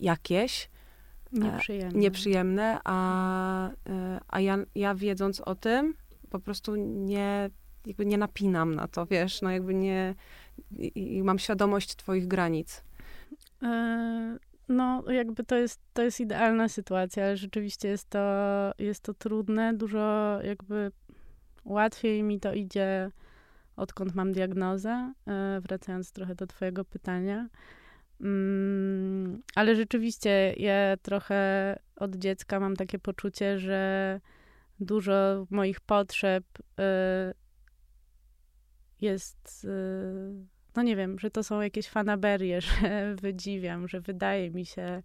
[0.07, 0.71] jakieś.
[1.33, 1.99] Nieprzyjemne.
[1.99, 3.71] Nieprzyjemne, a,
[4.29, 5.95] a ja, ja wiedząc o tym,
[6.31, 7.51] po prostu nie,
[7.87, 10.15] jakby nie napinam na to, wiesz, no jakby nie,
[10.79, 12.85] i, i mam świadomość twoich granic.
[14.69, 18.21] No, jakby to jest, to jest idealna sytuacja, ale rzeczywiście jest to,
[18.79, 19.75] jest to trudne.
[19.75, 20.93] Dużo jakby
[21.65, 23.11] łatwiej mi to idzie,
[23.77, 27.49] odkąd mam diagnozę, e, wracając trochę do twojego pytania.
[28.21, 34.21] Mm, ale rzeczywiście ja trochę od dziecka mam takie poczucie, że
[34.81, 36.45] dużo moich potrzeb
[36.79, 37.35] e,
[39.01, 44.67] jest e, no nie wiem, że to są jakieś fanaberie, że wydziwiam, że wydaje mi
[44.67, 45.03] się,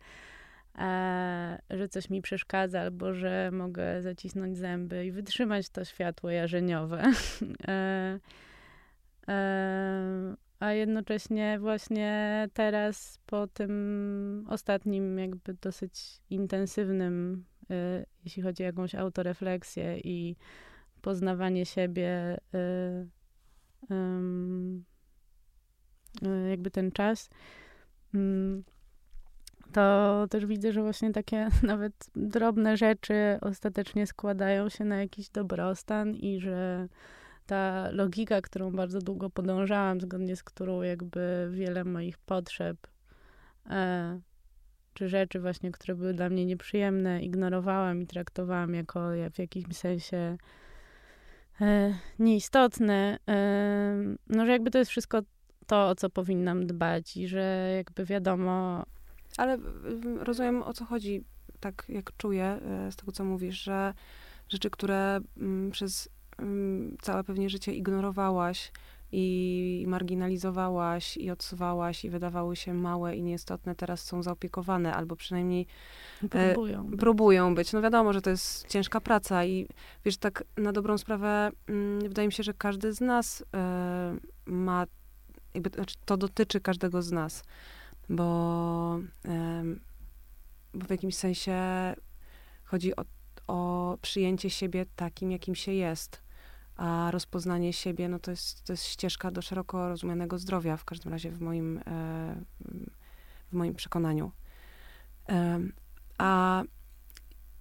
[0.78, 7.04] e, że coś mi przeszkadza, albo że mogę zacisnąć zęby i wytrzymać to światło jarzeniowe.
[7.68, 8.20] e,
[9.28, 10.36] e,
[10.72, 18.96] a jednocześnie właśnie teraz po tym ostatnim jakby dosyć intensywnym, e, jeśli chodzi o jakąś
[18.96, 20.36] autorefleksję i
[21.02, 23.06] poznawanie siebie, e,
[26.26, 27.30] Y, jakby ten czas,
[28.14, 28.64] mm,
[29.74, 36.16] to też widzę, że właśnie takie nawet drobne rzeczy ostatecznie składają się na jakiś dobrostan
[36.16, 36.88] i że
[37.52, 42.78] ta logika, którą bardzo długo podążałam, zgodnie z którą jakby wiele moich potrzeb
[43.70, 44.20] e,
[44.94, 50.38] czy rzeczy właśnie, które były dla mnie nieprzyjemne, ignorowałam i traktowałam jako w jakimś sensie
[51.62, 53.18] e, nieistotne.
[53.30, 53.96] E,
[54.30, 55.22] no, że jakby to jest wszystko
[55.68, 58.86] to, o co powinnam dbać i że jakby wiadomo.
[59.38, 59.58] Ale
[60.20, 61.24] rozumiem, o co chodzi,
[61.60, 63.94] tak jak czuję e, z tego, co mówisz, że
[64.50, 66.10] rzeczy, które mm, przez
[67.02, 68.72] całe pewnie życie ignorowałaś
[69.12, 75.68] i marginalizowałaś i odsuwałaś i wydawały się małe i nieistotne, teraz są zaopiekowane albo przynajmniej
[76.24, 77.00] e, próbują, być.
[77.00, 77.74] próbują być.
[77.74, 79.68] No wiadomo, że to jest ciężka praca i
[80.06, 84.86] wiesz, tak na dobrą sprawę mm, wydaje mi się, że każdy z nas e, ma
[85.54, 87.44] jakby, znaczy to dotyczy każdego z nas,
[88.10, 89.00] bo,
[90.74, 91.56] bo w jakimś sensie
[92.64, 93.02] chodzi o,
[93.52, 96.22] o przyjęcie siebie takim, jakim się jest.
[96.76, 101.12] A rozpoznanie siebie, no to jest, to jest ścieżka do szeroko rozumianego zdrowia, w każdym
[101.12, 101.82] razie w moim, e,
[103.52, 104.32] w moim przekonaniu.
[106.18, 106.64] A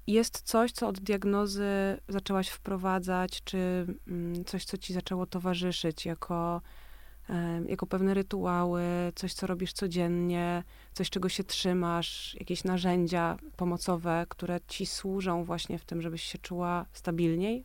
[0.06, 6.62] jest coś, co od diagnozy zaczęłaś wprowadzać, czy mm, coś, co ci zaczęło towarzyszyć jako
[7.68, 8.82] jako pewne rytuały,
[9.14, 15.78] coś, co robisz codziennie, coś, czego się trzymasz, jakieś narzędzia pomocowe, które ci służą właśnie
[15.78, 17.64] w tym, żebyś się czuła stabilniej?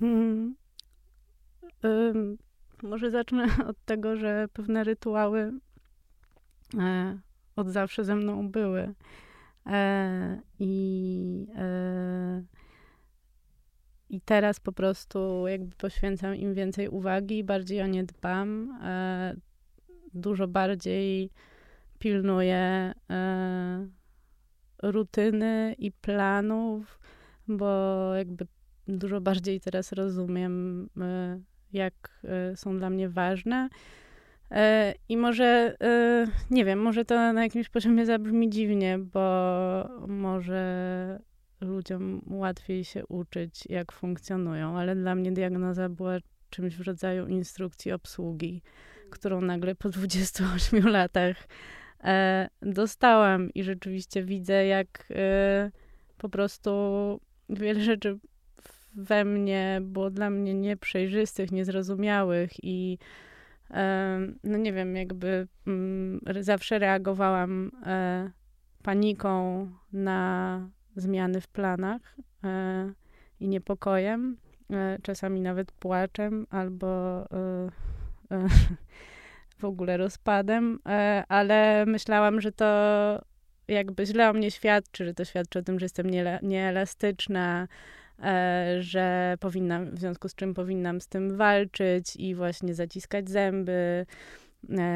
[0.00, 0.54] Hmm.
[2.82, 5.52] może zacznę od tego, że pewne rytuały
[6.78, 7.18] e,
[7.56, 8.94] od zawsze ze mną były.
[9.66, 12.42] E, I e,
[14.14, 19.36] i teraz po prostu jakby poświęcam im więcej uwagi, bardziej o nie dbam, e,
[20.14, 21.30] dużo bardziej
[22.04, 23.88] pilnuję e,
[24.82, 26.98] rutyny i planów,
[27.48, 28.46] bo jakby
[28.88, 31.40] dużo bardziej teraz rozumiem, e,
[31.72, 33.68] jak e, są dla mnie ważne.
[35.08, 35.76] I może,
[36.50, 39.20] nie wiem, może to na jakimś poziomie zabrzmi dziwnie, bo
[40.08, 41.20] może
[41.60, 46.18] ludziom łatwiej się uczyć, jak funkcjonują, ale dla mnie diagnoza była
[46.50, 48.62] czymś w rodzaju instrukcji obsługi,
[49.10, 51.36] którą nagle po 28 latach
[52.62, 55.70] dostałam i rzeczywiście widzę, jak e,
[56.18, 56.70] po prostu
[57.48, 58.18] wiele rzeczy
[58.94, 62.98] we mnie było dla mnie nieprzejrzystych, niezrozumiałych i
[63.70, 68.30] e, no nie wiem, jakby mm, zawsze reagowałam e,
[68.82, 70.60] paniką na
[70.96, 72.92] zmiany w planach e,
[73.40, 74.36] i niepokojem,
[74.70, 77.68] e, czasami nawet płaczem albo e,
[78.30, 78.48] e
[79.64, 82.66] w ogóle rozpadem, e, ale myślałam, że to
[83.68, 86.06] jakby źle o mnie świadczy, że to świadczy o tym, że jestem
[86.42, 87.68] nieelastyczna,
[88.22, 94.06] e, że powinnam, w związku z czym powinnam z tym walczyć i właśnie zaciskać zęby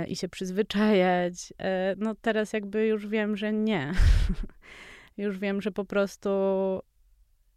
[0.09, 1.53] i się przyzwyczajać.
[1.97, 3.93] No teraz jakby już wiem, że nie.
[5.17, 6.31] Już wiem, że po prostu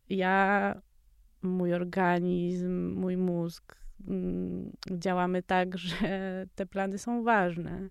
[0.09, 0.81] ja,
[1.41, 3.80] mój organizm, mój mózg
[4.91, 5.95] działamy tak, że
[6.55, 7.89] te plany są ważne.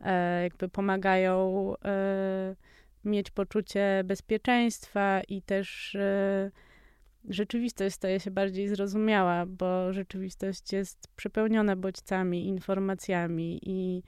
[0.00, 2.56] E, jakby pomagają e,
[3.04, 6.50] mieć poczucie bezpieczeństwa i też e,
[7.28, 14.02] rzeczywistość staje się bardziej zrozumiała, bo rzeczywistość jest przepełniona bodźcami, informacjami i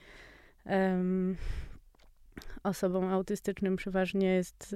[0.65, 1.35] um,
[2.63, 4.75] osobom autystycznym przeważnie jest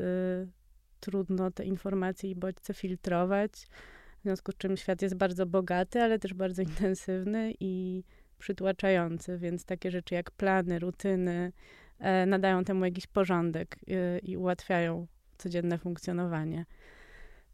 [0.99, 3.68] trudno te informacje i bodźce filtrować,
[4.28, 8.03] związku z czym świat jest bardzo bogaty, ale też bardzo intensywny i
[8.39, 11.51] przytłaczający, więc takie rzeczy jak plany, rutyny
[11.99, 15.07] e, nadają temu jakiś porządek y, i ułatwiają
[15.38, 16.65] codzienne funkcjonowanie.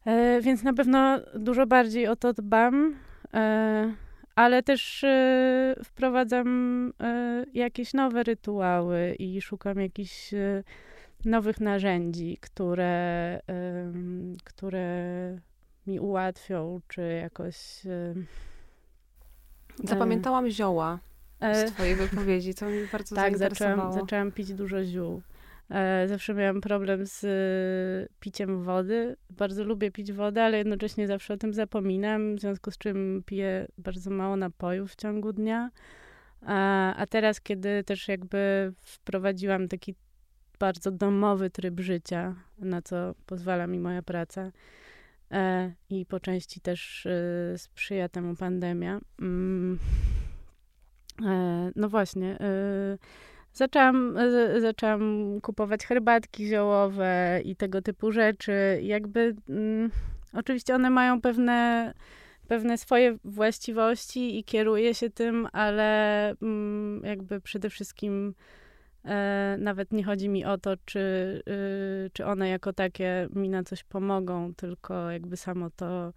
[0.05, 2.95] E, więc na pewno dużo bardziej o to dbam,
[3.33, 3.93] e,
[4.35, 10.63] ale też e, wprowadzam e, jakieś nowe rytuały i szukam jakichś e,
[11.25, 13.39] nowych narzędzi, które,
[14.43, 15.37] które
[15.87, 17.55] mi ułatwią, czy jakoś.
[19.83, 20.99] Zapamiętałam zioła
[21.53, 25.21] z twojej wypowiedzi, co mi bardzo tak, zaczęłam, zaczęłam pić dużo ziół.
[25.69, 29.15] E, zawsze miałam problem z e, piciem wody.
[29.29, 33.67] Bardzo lubię pić wodę, ale jednocześnie zawsze o tym zapominam, w związku z czym piję
[33.77, 35.69] bardzo mało napojów w ciągu dnia.
[36.41, 39.95] A, a teraz, kiedy też jakby wprowadziłam taki
[40.59, 44.51] bardzo domowy tryb życia, na co pozwala mi moja praca, e,
[45.89, 48.99] i po części też e, sprzyja temu pandemia.
[49.21, 49.79] Mm,
[51.25, 52.39] e, no właśnie.
[52.39, 52.97] E,
[53.53, 58.79] zaczęłam, e, zaczęłam kupować herbatki ziołowe i tego typu rzeczy.
[58.81, 59.91] Jakby mm,
[60.33, 61.93] oczywiście one mają pewne,
[62.47, 68.62] pewne swoje właściwości i kieruję się tym, ale mm, jakby przede wszystkim e,
[69.57, 70.99] nawet nie chodzi mi o to, czy,
[72.07, 76.13] y, czy one jako takie mi na coś pomogą, tylko jakby samo to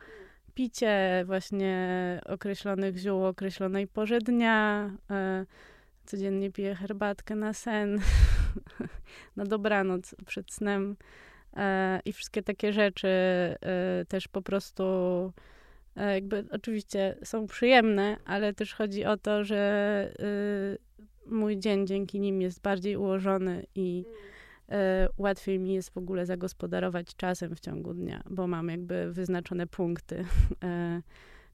[0.54, 4.90] picie właśnie określonych ziół określonej porze dnia.
[5.10, 5.46] E,
[6.06, 7.98] codziennie piję herbatkę na sen,
[9.36, 10.96] na dobranoc przed snem
[11.56, 13.56] e, i wszystkie takie rzeczy e,
[14.08, 14.84] też po prostu
[15.96, 19.56] e, jakby oczywiście są przyjemne, ale też chodzi o to, że
[20.18, 20.86] e,
[21.30, 24.04] mój dzień dzięki nim jest bardziej ułożony i
[24.68, 29.66] e, łatwiej mi jest w ogóle zagospodarować czasem w ciągu dnia, bo mam jakby wyznaczone
[29.66, 30.24] punkty
[30.64, 31.02] e,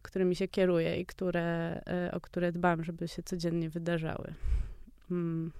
[0.02, 4.34] którymi się kieruję i które, e, o które dbam, żeby się codziennie wydarzały.
[5.08, 5.52] Hmm.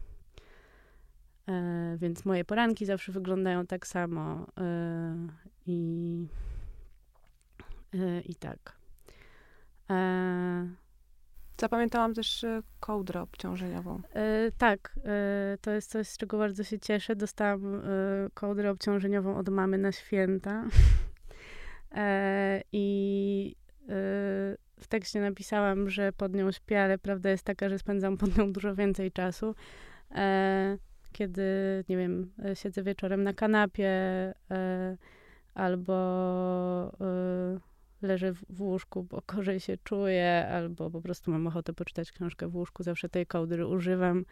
[1.49, 5.17] E, więc moje poranki zawsze wyglądają tak samo e,
[5.67, 6.27] i,
[7.95, 8.77] e, i tak.
[11.63, 14.03] E, Zapamiętałam też e, kołdrę obciążeniową.
[14.59, 14.99] tak,
[15.61, 17.17] to jest coś, z czego bardzo się cieszę.
[17.17, 17.83] Dostałam
[18.35, 20.65] kołdrę obciążeniową od mamy na święta.
[22.73, 23.57] I
[24.81, 28.53] w tekście napisałam, że pod nią śpię, ale prawda jest taka, że spędzam pod nią
[28.53, 29.55] dużo więcej czasu.
[30.15, 30.79] E,
[31.13, 31.45] kiedy,
[31.89, 33.89] nie wiem, siedzę wieczorem na kanapie
[34.51, 34.97] e,
[35.55, 35.95] albo
[37.01, 37.72] e,
[38.03, 42.57] leżę w, łóżku, bo gorzej się czuję, albo po prostu mam ochotę poczytać książkę w
[42.57, 44.25] łóżku, zawsze tej kołdry używam.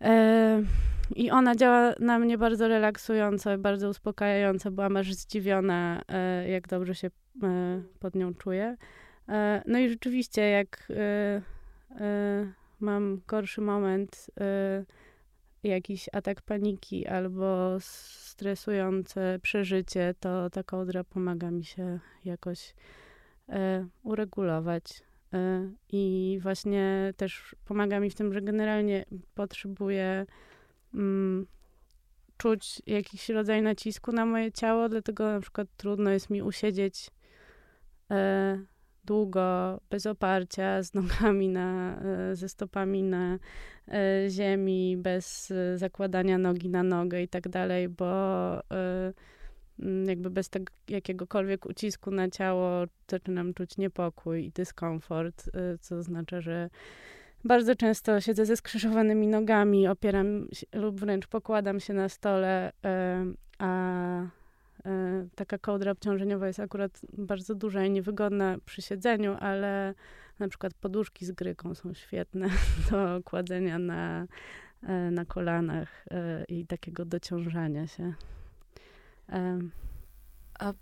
[0.00, 0.62] E,
[1.16, 4.70] I ona działa na mnie bardzo relaksująco, bardzo uspokajająco.
[4.70, 7.10] Byłam aż zdziwiona, e, jak dobrze się
[7.42, 8.76] e, pod nią czuję.
[9.66, 10.92] No i rzeczywiście, jak
[12.80, 14.30] mam gorszy moment,
[15.62, 22.74] jakiś atak paniki albo stresujące przeżycie, to ta kołdra pomaga mi się jakoś
[24.02, 25.02] uregulować.
[25.34, 29.04] Y, I właśnie też pomaga mi w tym, że generalnie
[29.34, 30.26] potrzebuję
[30.94, 31.46] mm,
[32.36, 37.10] czuć jakiś rodzaj nacisku na moje ciało, dlatego na przykład trudno jest mi usiedzieć
[38.10, 38.58] e,
[39.08, 43.38] długo, bez oparcia, z nogami na, e, ze stopami na
[43.88, 48.08] e, ziemi, bez zakładania nogi na nogę i tak dalej, bo
[50.06, 55.50] jakby bez tego jakiegokolwiek ucisku na ciało zaczynam czuć niepokój i dyskomfort,
[55.80, 56.70] co oznacza, że
[57.44, 62.72] bardzo często siedzę ze skrzyżowanymi nogami, opieram się, lub wręcz pokładam się na stole,
[63.58, 64.37] a
[65.34, 69.94] taka kołdra obciążeniowa jest akurat bardzo duża i niewygodna przy siedzeniu, ale
[70.38, 72.48] na przykład poduszki z gryką są świetne
[72.90, 74.26] do kładzenia na,
[75.10, 76.04] na kolanach
[76.48, 78.14] i takiego dociążania się.
[80.58, 80.72] A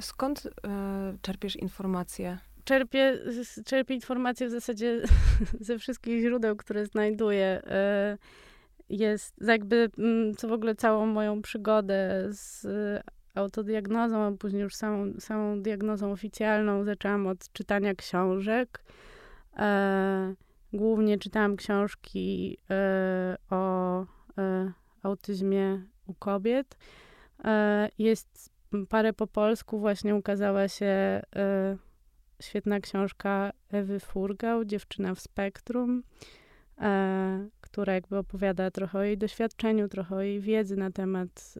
[0.00, 0.50] skąd e,
[1.22, 2.38] czerpiesz informacje?
[2.64, 3.18] Czerpię,
[3.64, 5.02] czerpię informacje w zasadzie
[5.60, 7.62] ze wszystkich źródeł, które znajduję.
[7.66, 8.18] E,
[8.88, 12.66] jest jakby, mm, co w ogóle całą moją przygodę z
[13.38, 18.82] autodiagnozą, a później już samą, samą diagnozą oficjalną zaczęłam od czytania książek.
[19.56, 20.34] E,
[20.72, 24.00] głównie czytałam książki e, o
[24.38, 24.72] e,
[25.02, 26.76] autyzmie u kobiet.
[27.44, 28.50] E, jest
[28.88, 31.22] parę po polsku, właśnie ukazała się e,
[32.42, 36.02] świetna książka Ewy Furgał, Dziewczyna w spektrum.
[36.80, 41.54] e, która jakby opowiada trochę o jej doświadczeniu, trochę o jej wiedzy na temat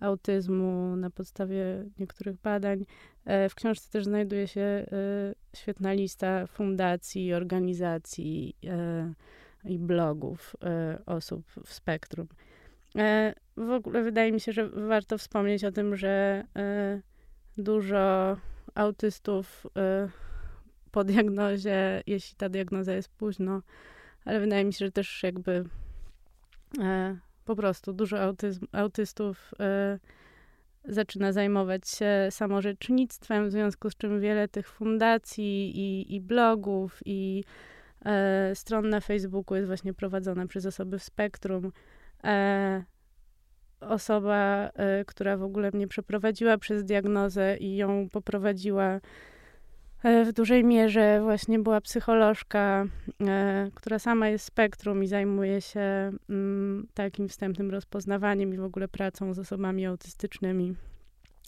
[0.00, 2.84] autyzmu na podstawie niektórych badań.
[3.24, 4.86] E, w książce też znajduje się e,
[5.56, 9.12] świetna lista fundacji, organizacji e,
[9.64, 10.56] i blogów
[11.06, 12.28] osób w spektrum.
[13.56, 16.44] W ogóle wydaje mi się, że warto wspomnieć o tym, że
[17.58, 18.36] dużo
[18.74, 19.66] autystów
[20.90, 23.62] po diagnozie, jeśli ta diagnoza jest późno,
[24.24, 25.64] ale wydaje mi się, że też jakby
[27.46, 29.54] po prostu dużo autyzm, autystów
[30.86, 37.00] y, zaczyna zajmować się samorzecznictwem, w związku z czym wiele tych fundacji i, i blogów
[37.04, 37.44] i
[38.50, 41.72] y, stron na Facebooku jest właśnie prowadzone przez osoby w spektrum.
[42.24, 42.84] E,
[43.80, 44.68] osoba,
[45.00, 49.00] y, która w ogóle mnie przeprowadziła przez diagnozę i ją poprowadziła
[50.04, 52.84] w dużej mierze właśnie była psycholożka,
[53.20, 58.88] e, która sama jest spektrum i zajmuje się mm, takim wstępnym rozpoznawaniem i w ogóle
[58.88, 60.74] pracą z osobami autystycznymi.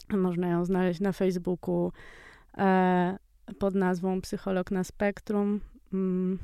[0.09, 1.91] Można ją znaleźć na Facebooku
[2.57, 3.17] e,
[3.59, 5.61] pod nazwą Psycholog na Spektrum.
[5.93, 6.39] Mm.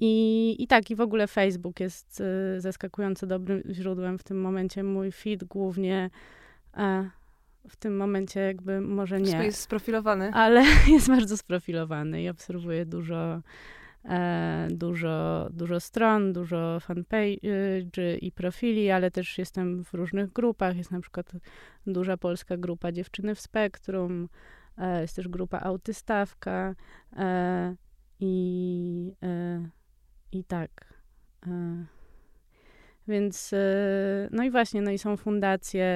[0.00, 2.22] I, I tak, i w ogóle Facebook jest
[2.58, 4.82] zaskakująco dobrym źródłem w tym momencie.
[4.82, 6.10] Mój feed głównie
[7.68, 9.44] w tym momencie jakby może nie.
[9.44, 10.30] Jest sprofilowany.
[10.32, 10.64] Ale
[10.94, 13.42] jest bardzo sprofilowany i obserwuję dużo,
[14.04, 20.76] e, dużo, dużo stron, dużo fanpage i profili, ale też jestem w różnych grupach.
[20.76, 21.32] Jest na przykład
[21.86, 24.28] duża polska grupa Dziewczyny w Spektrum,
[24.78, 26.74] e, jest też grupa Autystawka
[27.16, 27.76] e,
[28.20, 29.68] i, e,
[30.32, 30.98] i tak.
[33.08, 35.86] Więc, e, no i właśnie, no i są fundacje,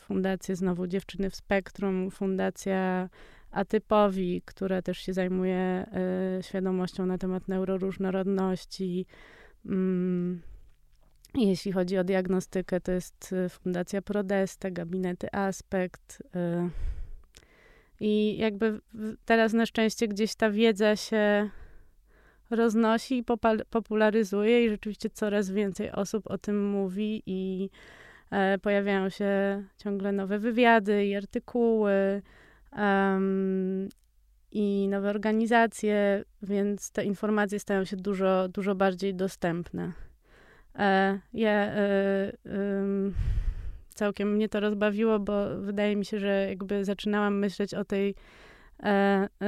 [0.00, 3.08] fundacje znowu Dziewczyny w Spektrum, Fundacja
[3.50, 5.86] Atypowi, która też się zajmuje
[6.38, 9.06] y, świadomością na temat neuroróżnorodności.
[9.66, 10.42] Mm,
[11.34, 16.20] jeśli chodzi o diagnostykę, to jest e, Fundacja Prodeste, Gabinety Aspekt.
[16.20, 16.70] Y,
[18.00, 18.80] I jakby
[19.24, 21.50] teraz na szczęście gdzieś ta wiedza się
[22.50, 23.24] roznosi i
[23.70, 27.70] popularyzuje i rzeczywiście coraz więcej osób o tym mówi i
[28.30, 32.22] e, pojawiają się ciągle nowe wywiady i artykuły
[32.76, 33.88] um,
[34.52, 39.92] i nowe organizacje, więc te informacje stają się dużo, dużo bardziej dostępne.
[40.78, 42.32] E, ja e,
[43.88, 48.14] całkiem mnie to rozbawiło, bo wydaje mi się, że jakby zaczynałam myśleć o tej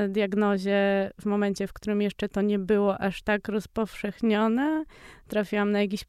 [0.08, 4.84] diagnozie w momencie, w którym jeszcze to nie było aż tak rozpowszechnione.
[5.28, 6.04] Trafiłam na jakiś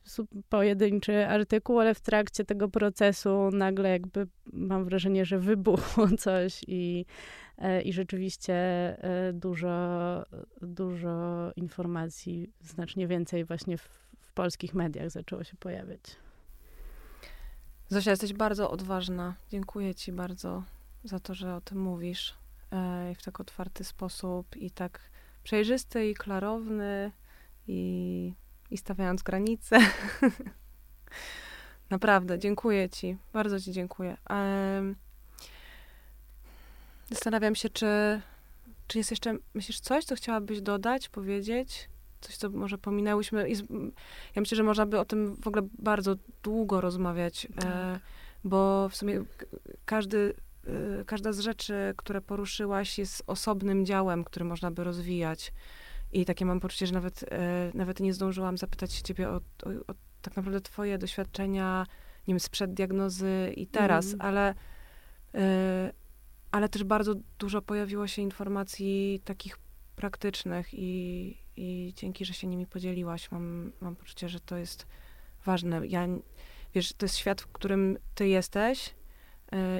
[0.49, 7.05] pojedynczy artykuł, ale w trakcie tego procesu nagle jakby mam wrażenie, że wybuchło coś i,
[7.57, 8.53] e, i rzeczywiście
[9.34, 9.72] dużo,
[10.61, 13.82] dużo informacji, znacznie więcej właśnie w,
[14.19, 16.01] w polskich mediach zaczęło się pojawiać.
[17.91, 19.36] Zosia, jesteś bardzo odważna.
[19.49, 20.63] Dziękuję ci bardzo
[21.03, 22.41] za to, że o tym mówisz.
[22.72, 24.99] E, w tak otwarty sposób i tak
[25.43, 27.11] przejrzysty i klarowny
[27.67, 28.34] i,
[28.72, 29.78] i stawiając granice.
[31.89, 33.17] Naprawdę, dziękuję ci.
[33.34, 34.17] Bardzo ci dziękuję.
[37.09, 38.22] Zastanawiam się, czy,
[38.88, 41.89] czy jest jeszcze, myślisz, coś, co chciałabyś dodać, powiedzieć?
[42.22, 43.49] Coś, co może pominęłyśmy.
[44.36, 47.99] Ja myślę, że można by o tym w ogóle bardzo długo rozmawiać, e, tak.
[48.43, 49.24] bo w sumie
[49.86, 50.34] każdy
[51.05, 55.53] każda z rzeczy, które poruszyłaś, jest osobnym działem, który można by rozwijać.
[56.12, 57.28] I takie mam poczucie, że nawet, y,
[57.74, 61.86] nawet nie zdążyłam zapytać się ciebie o, o, o tak naprawdę twoje doświadczenia,
[62.28, 64.22] nie wiem, sprzed diagnozy i teraz, mm.
[64.22, 64.53] ale,
[65.36, 65.38] y,
[66.51, 69.57] ale też bardzo dużo pojawiło się informacji takich
[69.95, 74.88] praktycznych i, i dzięki, że się nimi podzieliłaś, mam, mam poczucie, że to jest
[75.45, 75.88] ważne.
[75.88, 76.07] Ja,
[76.76, 79.01] wiesz, to jest świat, w którym ty jesteś, E,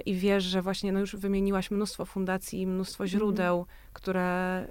[0.06, 3.20] i wiesz, że właśnie no już wymieniłaś mnóstwo fundacji, mnóstwo mhm.
[3.20, 3.68] źródeł, mm.
[3.94, 4.68] które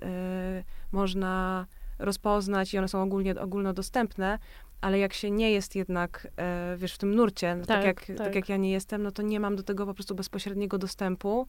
[0.61, 1.67] y, można
[1.99, 4.39] rozpoznać i one są ogólnie, ogólnodostępne,
[4.81, 6.29] ale jak się nie jest jednak,
[6.75, 8.27] y, wiesz, w tym nurcie, no tak, tak, jak, tak.
[8.27, 8.35] tak.
[8.35, 11.47] jak ja nie jestem, no to nie mam do tego po prostu bezpośredniego dostępu.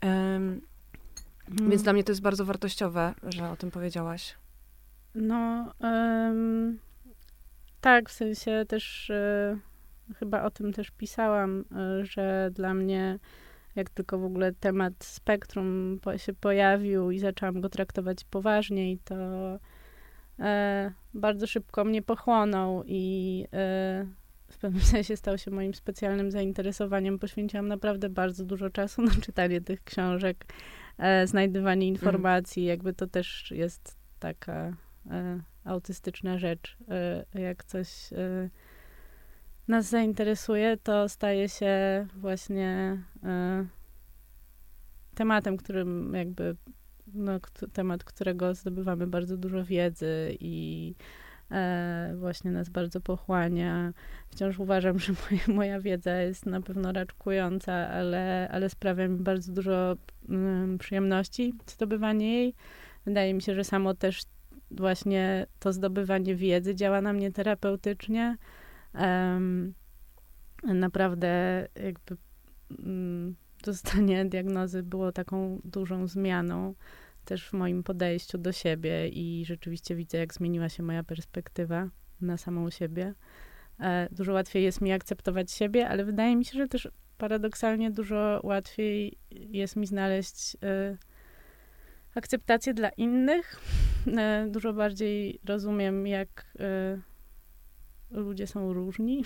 [0.00, 0.60] mm.
[1.48, 4.34] Więc dla mnie to jest bardzo wartościowe, że o tym powiedziałaś.
[5.14, 6.78] No, um,
[7.80, 9.58] tak, w sensie też y,
[10.16, 13.18] chyba o tym też pisałam, e, że dla mnie,
[13.76, 19.14] jak tylko w ogóle temat spektrum się pojawił i zaczęłam go traktować poważniej, to
[20.38, 24.06] e, bardzo szybko mnie pochłonął i e,
[24.50, 27.18] w pewnym sensie stał się moim specjalnym zainteresowaniem.
[27.18, 30.44] Poświęciłam naprawdę bardzo dużo czasu na czytanie tych książek,
[30.98, 31.94] e, znajdywanie mhm.
[31.94, 32.68] informacji, mm.
[32.68, 34.76] jakby to też jest taka
[35.10, 36.76] e, autystyczna rzecz.
[37.34, 37.88] Jak coś
[39.68, 42.98] nas zainteresuje, to staje się właśnie
[45.18, 46.56] tematem, którym jakby,
[47.14, 47.40] no,
[47.72, 50.94] temat, którego zdobywamy bardzo dużo wiedzy i
[51.50, 53.92] e, właśnie nas bardzo pochłania.
[54.28, 59.52] Wciąż uważam, że moja, moja wiedza jest na pewno raczkująca, ale, ale sprawia mi bardzo
[59.52, 59.96] dużo
[60.28, 62.54] mm, przyjemności zdobywanie jej.
[63.06, 64.22] Wydaje mi się, że samo też
[64.70, 68.36] właśnie to zdobywanie wiedzy działa na mnie terapeutycznie.
[70.64, 72.16] Naprawdę jakby
[72.78, 76.74] um, dostanie diagnozy było taką dużą zmianą
[77.24, 81.88] też w moim podejściu do siebie i rzeczywiście widzę, jak zmieniła się moja perspektywa
[82.20, 83.14] na samą siebie.
[83.80, 88.40] E, dużo łatwiej jest mi akceptować siebie, ale wydaje mi się, że też paradoksalnie dużo
[88.42, 90.96] łatwiej jest mi znaleźć e,
[92.14, 93.60] akceptację dla innych.
[94.06, 96.46] E, dużo bardziej rozumiem, jak
[98.10, 99.24] ludzie są różni.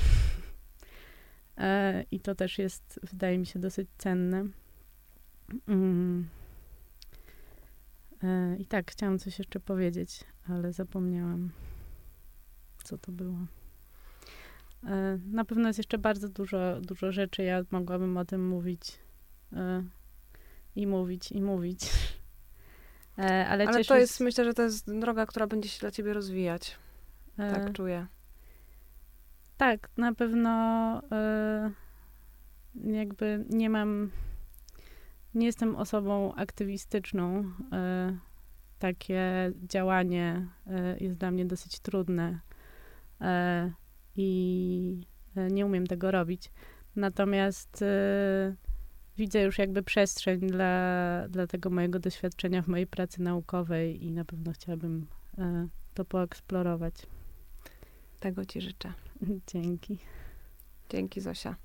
[2.11, 4.47] I to też jest, wydaje mi się, dosyć cenne.
[5.68, 6.28] Mm.
[8.22, 11.51] E, I tak, chciałam coś jeszcze powiedzieć, ale zapomniałam,
[12.85, 13.39] co to było.
[14.87, 17.43] E, na pewno jest jeszcze bardzo dużo, dużo rzeczy.
[17.43, 18.99] Ja mogłabym o tym mówić
[19.53, 19.83] e,
[20.76, 21.91] i mówić, i mówić.
[23.16, 26.78] Ale, ale to jest, myślę, że to jest droga, która będzie się dla ciebie rozwijać.
[27.37, 28.07] Tak czuję.
[29.63, 31.03] Tak, na pewno
[32.75, 34.11] jakby nie mam
[35.35, 37.53] nie jestem osobą aktywistyczną.
[37.73, 38.17] E,
[38.79, 42.41] takie działanie e, jest dla mnie dosyć trudne
[43.21, 43.73] e,
[44.17, 45.07] i
[45.51, 46.51] nie umiem tego robić.
[46.97, 47.85] Natomiast
[49.17, 54.25] widzę już jakby przestrzeń dla, dla tego mojego doświadczenia w mojej pracy naukowej i na
[54.25, 55.07] pewno chciałabym
[55.95, 56.95] to poeksplorować.
[58.21, 58.93] Tego ci życzę.
[59.47, 59.99] Dzięki.
[60.91, 61.57] Dzięki, Zosia.